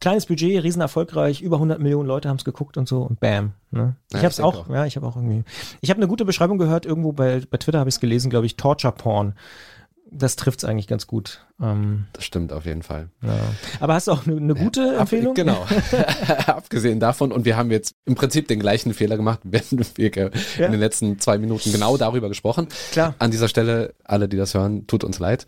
kleines 0.00 0.24
Budget, 0.26 0.62
riesen 0.64 0.80
erfolgreich, 0.80 1.42
über 1.42 1.56
100 1.56 1.78
Millionen 1.78 2.08
Leute 2.08 2.30
haben 2.30 2.38
es 2.38 2.44
geguckt 2.44 2.78
und 2.78 2.88
so 2.88 3.02
und 3.02 3.20
bam. 3.20 3.52
Ne? 3.70 3.96
Ich 4.08 4.14
Ja, 4.14 4.18
habe 4.20 4.28
es 4.28 4.40
auch, 4.40 4.68
auch. 4.68 4.74
ja, 4.74 4.86
ich 4.86 4.96
habe 4.96 5.06
auch 5.06 5.16
irgendwie. 5.16 5.44
Ich 5.82 5.90
habe 5.90 5.98
eine 5.98 6.08
gute 6.08 6.24
Beschreibung 6.24 6.56
gehört, 6.58 6.86
irgendwo 6.86 7.12
bei, 7.12 7.42
bei 7.50 7.58
Twitter 7.58 7.78
habe 7.78 7.88
ich 7.88 7.96
es 7.96 8.00
gelesen, 8.00 8.30
glaube 8.30 8.46
ich, 8.46 8.56
Torture 8.56 8.94
Porn. 8.94 9.34
Das 10.14 10.36
trifft's 10.36 10.64
eigentlich 10.64 10.86
ganz 10.86 11.06
gut. 11.06 11.46
Ähm, 11.60 12.06
das 12.12 12.24
stimmt 12.24 12.52
auf 12.52 12.66
jeden 12.66 12.82
Fall. 12.82 13.08
ja. 13.22 13.34
Aber 13.80 13.94
hast 13.94 14.08
du 14.08 14.12
auch 14.12 14.26
eine, 14.26 14.36
eine 14.36 14.54
gute 14.54 14.94
Empfehlung? 14.96 15.30
Ab, 15.30 15.36
genau. 15.36 15.66
Abgesehen 16.46 17.00
davon, 17.00 17.32
und 17.32 17.44
wir 17.44 17.56
haben 17.56 17.70
jetzt 17.70 17.94
im 18.04 18.14
Prinzip 18.14 18.46
den 18.48 18.60
gleichen 18.60 18.92
Fehler 18.94 19.16
gemacht, 19.16 19.40
wenn 19.44 19.62
wir 19.94 20.10
Ja. 20.58 20.66
in 20.66 20.72
den 20.72 20.80
letzten 20.80 21.18
zwei 21.18 21.38
Minuten 21.38 21.72
genau 21.72 21.96
darüber 21.96 22.28
gesprochen. 22.28 22.68
Klar. 22.92 23.14
An 23.18 23.30
dieser 23.30 23.48
Stelle, 23.48 23.94
alle, 24.04 24.28
die 24.28 24.36
das 24.36 24.54
hören, 24.54 24.86
tut 24.86 25.02
uns 25.02 25.18
leid. 25.18 25.46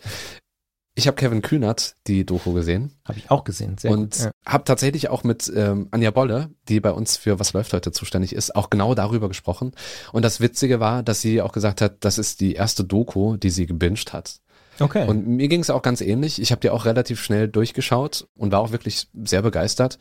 Ich 0.97 1.09
habe 1.09 1.17
Kevin 1.17 1.43
Kühnert 1.43 1.97
die 2.07 2.25
Doku 2.25 2.53
gesehen 2.53 2.93
Habe 3.05 3.19
ich 3.19 3.29
auch 3.29 3.43
gesehen. 3.43 3.77
Sehr 3.79 3.91
und. 3.91 4.17
Ja. 4.17 4.31
habe 4.47 4.63
tatsächlich 4.63 5.11
auch 5.11 5.25
mit 5.25 5.53
ähm, 5.55 5.89
Anja 5.91 6.13
Bolle, 6.13 6.51
die 6.69 6.79
bei 6.79 6.93
uns 6.93 7.17
für 7.17 7.41
Was 7.41 7.53
läuft 7.53 7.73
heute 7.73 7.91
zuständig 7.91 8.33
ist, 8.33 8.55
auch 8.55 8.71
genau 8.71 8.95
darüber 8.95 9.27
gesprochen. 9.27 9.73
Und 10.13 10.25
das 10.25 10.41
Witzige 10.41 10.79
war, 10.79 11.03
dass 11.03 11.21
sie 11.21 11.43
auch 11.43 11.51
gesagt 11.51 11.81
hat, 11.81 11.97
das 12.05 12.17
ist 12.17 12.41
die 12.41 12.53
erste 12.55 12.85
Doku, 12.85 13.37
die 13.37 13.51
sie 13.51 13.67
gebinged 13.67 14.13
hat. 14.13 14.37
Okay. 14.81 15.07
Und 15.07 15.27
mir 15.27 15.49
ging 15.49 15.61
es 15.61 15.71
auch 15.71 15.83
ganz 15.83 16.01
ähnlich. 16.01 16.41
Ich 16.41 16.51
habe 16.51 16.61
die 16.61 16.71
auch 16.71 16.85
relativ 16.85 17.23
schnell 17.23 17.49
durchgeschaut 17.49 18.27
und 18.37 18.53
war 18.53 18.61
auch 18.61 18.73
wirklich 18.73 19.09
sehr 19.25 19.43
begeistert. 19.43 19.99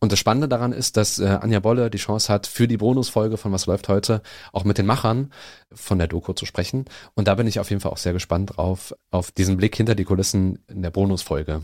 Und 0.00 0.12
das 0.12 0.18
Spannende 0.18 0.48
daran 0.48 0.72
ist, 0.72 0.96
dass 0.96 1.18
äh, 1.18 1.26
Anja 1.26 1.60
Bolle 1.60 1.90
die 1.90 1.98
Chance 1.98 2.32
hat, 2.32 2.46
für 2.46 2.68
die 2.68 2.76
Bonusfolge 2.76 3.36
von 3.36 3.52
Was 3.52 3.66
läuft 3.66 3.88
heute 3.88 4.22
auch 4.52 4.64
mit 4.64 4.78
den 4.78 4.86
Machern 4.86 5.32
von 5.72 5.98
der 5.98 6.08
Doku 6.08 6.32
zu 6.32 6.46
sprechen. 6.46 6.84
Und 7.14 7.28
da 7.28 7.34
bin 7.34 7.46
ich 7.46 7.60
auf 7.60 7.70
jeden 7.70 7.80
Fall 7.80 7.92
auch 7.92 7.96
sehr 7.96 8.12
gespannt 8.12 8.56
drauf, 8.56 8.94
auf 9.10 9.30
diesen 9.30 9.56
Blick 9.56 9.76
hinter 9.76 9.94
die 9.94 10.04
Kulissen 10.04 10.58
in 10.68 10.82
der 10.82 10.90
Bonusfolge 10.90 11.62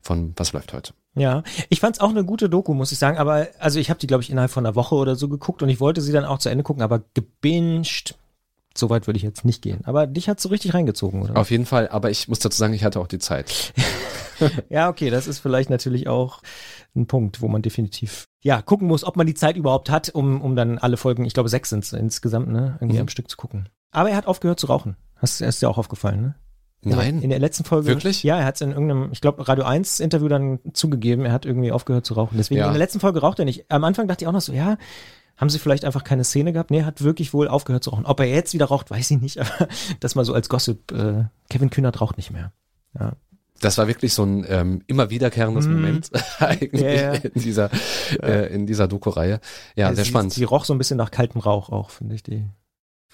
von 0.00 0.34
Was 0.36 0.52
läuft 0.52 0.72
heute. 0.72 0.92
ja, 1.14 1.42
ich 1.68 1.80
fand's 1.80 2.00
auch 2.00 2.10
eine 2.10 2.24
gute 2.24 2.48
Doku, 2.48 2.74
muss 2.74 2.92
ich 2.92 2.98
sagen. 2.98 3.18
Aber 3.18 3.48
also 3.58 3.78
ich 3.78 3.90
habe 3.90 4.00
die, 4.00 4.06
glaube 4.06 4.22
ich, 4.22 4.30
innerhalb 4.30 4.50
von 4.50 4.64
einer 4.64 4.74
Woche 4.74 4.94
oder 4.94 5.16
so 5.16 5.28
geguckt 5.28 5.62
und 5.62 5.68
ich 5.68 5.80
wollte 5.80 6.00
sie 6.00 6.12
dann 6.12 6.24
auch 6.24 6.38
zu 6.38 6.48
Ende 6.48 6.64
gucken, 6.64 6.82
aber 6.82 7.02
gebinged 7.14 8.14
so 8.76 8.90
weit 8.90 9.06
würde 9.06 9.16
ich 9.16 9.22
jetzt 9.22 9.44
nicht 9.44 9.62
gehen. 9.62 9.80
Aber 9.84 10.06
dich 10.06 10.28
hat 10.28 10.40
so 10.40 10.48
richtig 10.48 10.74
reingezogen, 10.74 11.22
oder? 11.22 11.36
Auf 11.36 11.50
jeden 11.50 11.66
Fall, 11.66 11.88
aber 11.88 12.10
ich 12.10 12.28
muss 12.28 12.38
dazu 12.38 12.56
sagen, 12.56 12.74
ich 12.74 12.84
hatte 12.84 13.00
auch 13.00 13.06
die 13.06 13.18
Zeit. 13.18 13.72
ja, 14.68 14.88
okay, 14.88 15.10
das 15.10 15.26
ist 15.26 15.38
vielleicht 15.38 15.70
natürlich 15.70 16.08
auch 16.08 16.42
ein 16.94 17.06
Punkt, 17.06 17.40
wo 17.40 17.48
man 17.48 17.62
definitiv 17.62 18.26
ja 18.42 18.60
gucken 18.60 18.88
muss, 18.88 19.04
ob 19.04 19.16
man 19.16 19.26
die 19.26 19.34
Zeit 19.34 19.56
überhaupt 19.56 19.90
hat, 19.90 20.10
um, 20.10 20.40
um 20.40 20.56
dann 20.56 20.78
alle 20.78 20.96
Folgen, 20.96 21.24
ich 21.24 21.34
glaube 21.34 21.48
sechs 21.48 21.70
sind 21.70 21.84
es 21.84 21.92
insgesamt, 21.92 22.48
ne, 22.48 22.76
irgendwie 22.80 22.96
mhm. 22.96 23.02
am 23.02 23.08
Stück 23.08 23.30
zu 23.30 23.36
gucken. 23.36 23.68
Aber 23.90 24.10
er 24.10 24.16
hat 24.16 24.26
aufgehört 24.26 24.58
zu 24.58 24.66
rauchen. 24.66 24.96
Hast, 25.16 25.40
ist 25.40 25.62
dir 25.62 25.68
auch 25.68 25.78
aufgefallen, 25.78 26.20
ne? 26.20 26.34
Nein. 26.84 27.22
In 27.22 27.30
der 27.30 27.38
letzten 27.38 27.64
Folge. 27.64 27.86
Wirklich? 27.86 28.24
Ja, 28.24 28.38
er 28.38 28.44
hat 28.44 28.56
es 28.56 28.60
in 28.60 28.72
irgendeinem, 28.72 29.10
ich 29.12 29.20
glaube, 29.20 29.46
Radio 29.46 29.64
1 29.64 30.00
Interview 30.00 30.26
dann 30.26 30.58
zugegeben, 30.72 31.24
er 31.24 31.32
hat 31.32 31.46
irgendwie 31.46 31.70
aufgehört 31.70 32.04
zu 32.04 32.14
rauchen. 32.14 32.36
Deswegen 32.36 32.58
ja. 32.58 32.66
in 32.66 32.72
der 32.72 32.78
letzten 32.78 32.98
Folge 32.98 33.20
raucht 33.20 33.38
er 33.38 33.44
nicht. 33.44 33.66
Am 33.70 33.84
Anfang 33.84 34.08
dachte 34.08 34.24
ich 34.24 34.28
auch 34.28 34.32
noch 34.32 34.40
so, 34.40 34.52
ja, 34.52 34.78
haben 35.36 35.50
sie 35.50 35.58
vielleicht 35.58 35.84
einfach 35.84 36.04
keine 36.04 36.24
Szene 36.24 36.52
gehabt? 36.52 36.70
Nee, 36.70 36.80
er 36.80 36.86
hat 36.86 37.02
wirklich 37.02 37.32
wohl 37.32 37.48
aufgehört 37.48 37.84
zu 37.84 37.90
rauchen. 37.90 38.06
Ob 38.06 38.20
er 38.20 38.26
jetzt 38.26 38.54
wieder 38.54 38.66
raucht, 38.66 38.90
weiß 38.90 39.10
ich 39.10 39.20
nicht, 39.20 39.38
aber 39.40 39.68
das 40.00 40.14
mal 40.14 40.24
so 40.24 40.34
als 40.34 40.48
Gossip. 40.48 40.92
Äh, 40.92 41.24
Kevin 41.48 41.70
Kühnert 41.70 42.00
raucht 42.00 42.16
nicht 42.16 42.30
mehr. 42.30 42.52
Ja. 42.98 43.12
Das 43.60 43.78
war 43.78 43.86
wirklich 43.86 44.12
so 44.12 44.24
ein 44.24 44.44
ähm, 44.48 44.82
immer 44.88 45.10
wiederkehrendes 45.10 45.66
mm. 45.66 45.72
Moment 45.72 46.10
eigentlich 46.40 46.82
yeah. 46.82 47.14
in 47.14 47.40
dieser 47.40 47.70
äh, 48.20 48.52
in 48.52 48.66
dieser 48.66 48.88
Doku-Reihe. 48.88 49.40
Ja, 49.76 49.88
ja, 49.88 49.94
sehr 49.94 50.04
sie, 50.04 50.10
spannend. 50.10 50.32
Sie 50.32 50.44
roch 50.44 50.64
so 50.64 50.74
ein 50.74 50.78
bisschen 50.78 50.96
nach 50.96 51.12
kaltem 51.12 51.40
Rauch 51.40 51.70
auch, 51.70 51.90
finde 51.90 52.16
ich 52.16 52.24
die 52.24 52.44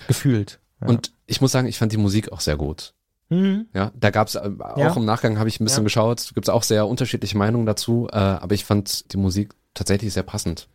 gefühlt. 0.07 0.61
Ja. 0.81 0.89
Und 0.89 1.13
ich 1.27 1.41
muss 1.41 1.53
sagen, 1.53 1.69
ich 1.69 1.77
fand 1.77 1.93
die 1.93 1.99
Musik 1.99 2.33
auch 2.33 2.41
sehr 2.41 2.57
gut. 2.57 2.95
Mhm. 3.29 3.67
Ja, 3.75 3.93
da 3.95 4.11
gab's 4.11 4.37
äh, 4.37 4.51
auch 4.59 4.79
ja. 4.79 4.97
im 4.97 5.05
Nachgang 5.05 5.39
habe 5.39 5.49
ich 5.49 5.61
ein 5.61 5.65
bisschen 5.65 5.83
ja. 5.83 5.85
geschaut, 5.85 6.31
gibt 6.35 6.47
es 6.47 6.49
auch 6.49 6.63
sehr 6.63 6.87
unterschiedliche 6.87 7.37
Meinungen 7.37 7.67
dazu, 7.67 8.09
äh, 8.11 8.17
aber 8.17 8.55
ich 8.55 8.65
fand 8.65 9.13
die 9.13 9.19
Musik 9.19 9.55
tatsächlich 9.75 10.15
sehr 10.15 10.23
passend. 10.23 10.69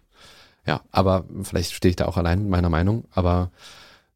Ja, 0.65 0.82
aber 0.91 1.26
vielleicht 1.43 1.73
stehe 1.73 1.89
ich 1.89 1.95
da 1.95 2.06
auch 2.06 2.17
allein 2.17 2.39
mit 2.39 2.49
meiner 2.49 2.69
Meinung, 2.69 3.06
aber 3.12 3.52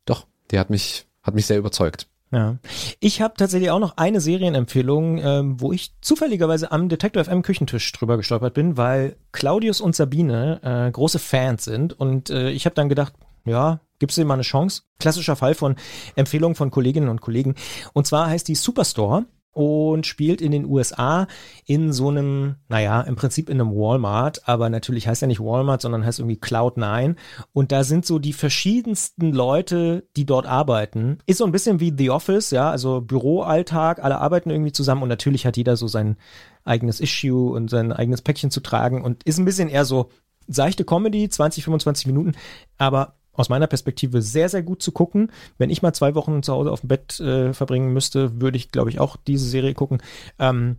doch, 0.06 0.26
die 0.52 0.60
hat 0.60 0.70
mich 0.70 1.06
hat 1.24 1.36
mich 1.36 1.46
sehr 1.46 1.58
überzeugt. 1.58 2.08
Ja. 2.32 2.58
Ich 3.00 3.22
habe 3.22 3.36
tatsächlich 3.38 3.72
auch 3.72 3.80
noch 3.80 3.96
eine 3.98 4.20
Serienempfehlung, 4.20 5.18
ähm, 5.20 5.62
wo 5.62 5.72
ich 5.72 5.94
zufälligerweise 6.02 6.72
am 6.72 6.90
Detector 6.90 7.24
FM 7.24 7.42
Küchentisch 7.42 7.92
drüber 7.94 8.18
gestolpert 8.18 8.54
bin, 8.54 8.76
weil 8.76 9.16
Claudius 9.32 9.80
und 9.80 9.96
Sabine 9.96 10.60
äh, 10.62 10.92
große 10.92 11.20
Fans 11.20 11.64
sind 11.64 11.98
und 11.98 12.30
äh, 12.30 12.50
ich 12.50 12.66
habe 12.66 12.76
dann 12.76 12.90
gedacht, 12.90 13.14
ja, 13.46 13.80
gibst 14.00 14.18
dir 14.18 14.26
mal 14.26 14.34
eine 14.34 14.44
Chance? 14.44 14.84
Klassischer 15.00 15.38
Fall 15.38 15.54
von 15.54 15.76
Empfehlungen 16.16 16.56
von 16.56 16.70
Kolleginnen 16.70 17.08
und 17.08 17.22
Kollegen. 17.22 17.56
Und 17.94 18.08
zwar 18.08 18.28
heißt 18.28 18.48
die 18.48 18.56
Superstore 18.56 19.26
und 19.58 20.06
spielt 20.06 20.40
in 20.40 20.52
den 20.52 20.66
USA 20.66 21.26
in 21.66 21.92
so 21.92 22.10
einem, 22.10 22.58
naja, 22.70 23.02
im 23.02 23.16
Prinzip 23.16 23.50
in 23.50 23.60
einem 23.60 23.72
Walmart, 23.72 24.48
aber 24.48 24.70
natürlich 24.70 25.08
heißt 25.08 25.24
er 25.24 25.28
nicht 25.28 25.40
Walmart, 25.40 25.82
sondern 25.82 26.06
heißt 26.06 26.20
irgendwie 26.20 26.38
Cloud9. 26.38 27.16
Und 27.54 27.72
da 27.72 27.84
sind 27.84 28.06
so 28.06 28.20
die 28.20 28.34
verschiedensten 28.34 29.34
Leute, 29.34 30.08
die 30.16 30.28
dort 30.28 30.46
arbeiten. 30.46 31.18
Ist 31.26 31.40
so 31.40 31.46
ein 31.46 31.52
bisschen 31.52 31.80
wie 31.80 31.92
The 31.98 32.12
Office, 32.12 32.52
ja, 32.52 32.70
also 32.70 33.02
Büroalltag, 33.02 34.04
alle 34.04 34.20
arbeiten 34.20 34.52
irgendwie 34.52 34.74
zusammen 34.74 35.02
und 35.02 35.10
natürlich 35.10 35.48
hat 35.48 35.58
jeder 35.58 35.76
so 35.76 35.88
sein 35.88 36.18
eigenes 36.64 37.00
Issue 37.00 37.52
und 37.52 37.72
sein 37.72 37.92
eigenes 37.92 38.22
Päckchen 38.22 38.52
zu 38.52 38.60
tragen 38.60 39.04
und 39.04 39.24
ist 39.24 39.40
ein 39.40 39.46
bisschen 39.46 39.70
eher 39.70 39.86
so 39.86 40.10
seichte 40.48 40.86
Comedy, 40.86 41.30
20, 41.30 41.64
25 41.64 42.06
Minuten, 42.06 42.34
aber 42.78 43.17
aus 43.38 43.50
meiner 43.50 43.68
Perspektive 43.68 44.22
sehr, 44.22 44.50
sehr 44.50 44.64
gut 44.64 44.82
zu 44.82 44.92
gucken. 44.92 45.32
Wenn 45.58 45.70
ich 45.70 45.82
mal 45.82 45.94
zwei 45.94 46.16
Wochen 46.16 46.44
zu 46.44 46.54
Hause 46.54 46.72
auf 46.72 46.82
dem 46.82 46.90
Bett 46.90 47.20
äh, 47.20 47.54
verbringen 47.54 47.94
müsste, 47.94 48.42
würde 48.42 48.58
ich, 48.58 48.72
glaube 48.72 48.90
ich, 48.90 49.00
auch 49.00 49.16
diese 49.16 49.48
Serie 49.48 49.74
gucken. 49.74 50.00
Ähm, 50.40 50.78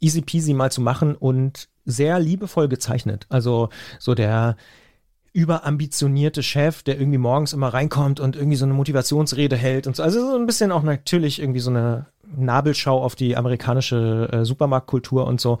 easy 0.00 0.20
peasy 0.22 0.54
mal 0.54 0.70
zu 0.70 0.80
machen 0.80 1.14
und 1.14 1.68
sehr 1.84 2.18
liebevoll 2.18 2.68
gezeichnet. 2.68 3.26
Also 3.28 3.70
so 3.98 4.14
der 4.14 4.56
überambitionierte 5.32 6.42
Chef, 6.44 6.84
der 6.84 6.98
irgendwie 6.98 7.18
morgens 7.18 7.52
immer 7.52 7.68
reinkommt 7.68 8.20
und 8.20 8.36
irgendwie 8.36 8.56
so 8.56 8.64
eine 8.64 8.74
Motivationsrede 8.74 9.56
hält 9.56 9.86
und 9.86 9.96
so. 9.96 10.02
Also 10.02 10.30
so 10.30 10.36
ein 10.36 10.46
bisschen 10.46 10.70
auch 10.70 10.84
natürlich 10.84 11.40
irgendwie 11.40 11.60
so 11.60 11.70
eine 11.70 12.06
Nabelschau 12.36 13.02
auf 13.02 13.16
die 13.16 13.36
amerikanische 13.36 14.28
äh, 14.32 14.44
Supermarktkultur 14.44 15.26
und 15.26 15.40
so. 15.40 15.58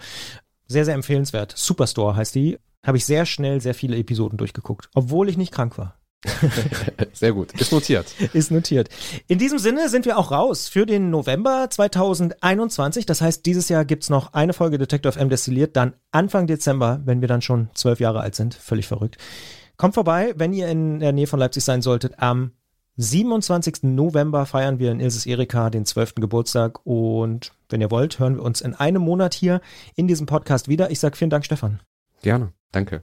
Sehr, 0.66 0.84
sehr 0.84 0.94
empfehlenswert. 0.94 1.52
Superstore 1.56 2.16
heißt 2.16 2.34
die. 2.36 2.58
Habe 2.84 2.98
ich 2.98 3.04
sehr 3.04 3.26
schnell 3.26 3.60
sehr 3.60 3.74
viele 3.74 3.96
Episoden 3.96 4.38
durchgeguckt, 4.38 4.88
obwohl 4.94 5.28
ich 5.28 5.36
nicht 5.36 5.52
krank 5.52 5.76
war. 5.76 5.96
Sehr 7.12 7.32
gut. 7.32 7.52
Ist 7.60 7.72
notiert. 7.72 8.06
Ist 8.32 8.50
notiert. 8.50 8.88
In 9.28 9.38
diesem 9.38 9.58
Sinne 9.58 9.88
sind 9.88 10.06
wir 10.06 10.18
auch 10.18 10.30
raus 10.30 10.68
für 10.68 10.86
den 10.86 11.10
November 11.10 11.68
2021. 11.70 13.06
Das 13.06 13.20
heißt, 13.20 13.44
dieses 13.46 13.68
Jahr 13.68 13.84
gibt's 13.84 14.10
noch 14.10 14.32
eine 14.32 14.52
Folge 14.52 14.78
Detective 14.78 15.18
M 15.18 15.28
destilliert, 15.28 15.76
dann 15.76 15.94
Anfang 16.10 16.46
Dezember, 16.46 17.00
wenn 17.04 17.20
wir 17.20 17.28
dann 17.28 17.42
schon 17.42 17.68
zwölf 17.74 18.00
Jahre 18.00 18.20
alt 18.20 18.34
sind. 18.34 18.54
Völlig 18.54 18.86
verrückt. 18.86 19.18
Kommt 19.76 19.94
vorbei, 19.94 20.34
wenn 20.36 20.52
ihr 20.52 20.68
in 20.68 21.00
der 21.00 21.12
Nähe 21.12 21.26
von 21.26 21.38
Leipzig 21.38 21.64
sein 21.64 21.82
solltet. 21.82 22.18
Am 22.18 22.52
27. 22.96 23.82
November 23.82 24.46
feiern 24.46 24.78
wir 24.78 24.92
in 24.92 25.00
Ilses 25.00 25.26
Erika 25.26 25.68
den 25.68 25.84
12. 25.84 26.16
Geburtstag. 26.16 26.84
Und 26.86 27.52
wenn 27.68 27.80
ihr 27.80 27.90
wollt, 27.90 28.18
hören 28.18 28.36
wir 28.36 28.42
uns 28.42 28.60
in 28.60 28.74
einem 28.74 29.02
Monat 29.02 29.34
hier 29.34 29.60
in 29.96 30.06
diesem 30.06 30.26
Podcast 30.26 30.68
wieder. 30.68 30.90
Ich 30.90 31.00
sage 31.00 31.16
vielen 31.16 31.30
Dank, 31.30 31.44
Stefan. 31.44 31.80
Gerne. 32.22 32.52
Danke. 32.70 33.02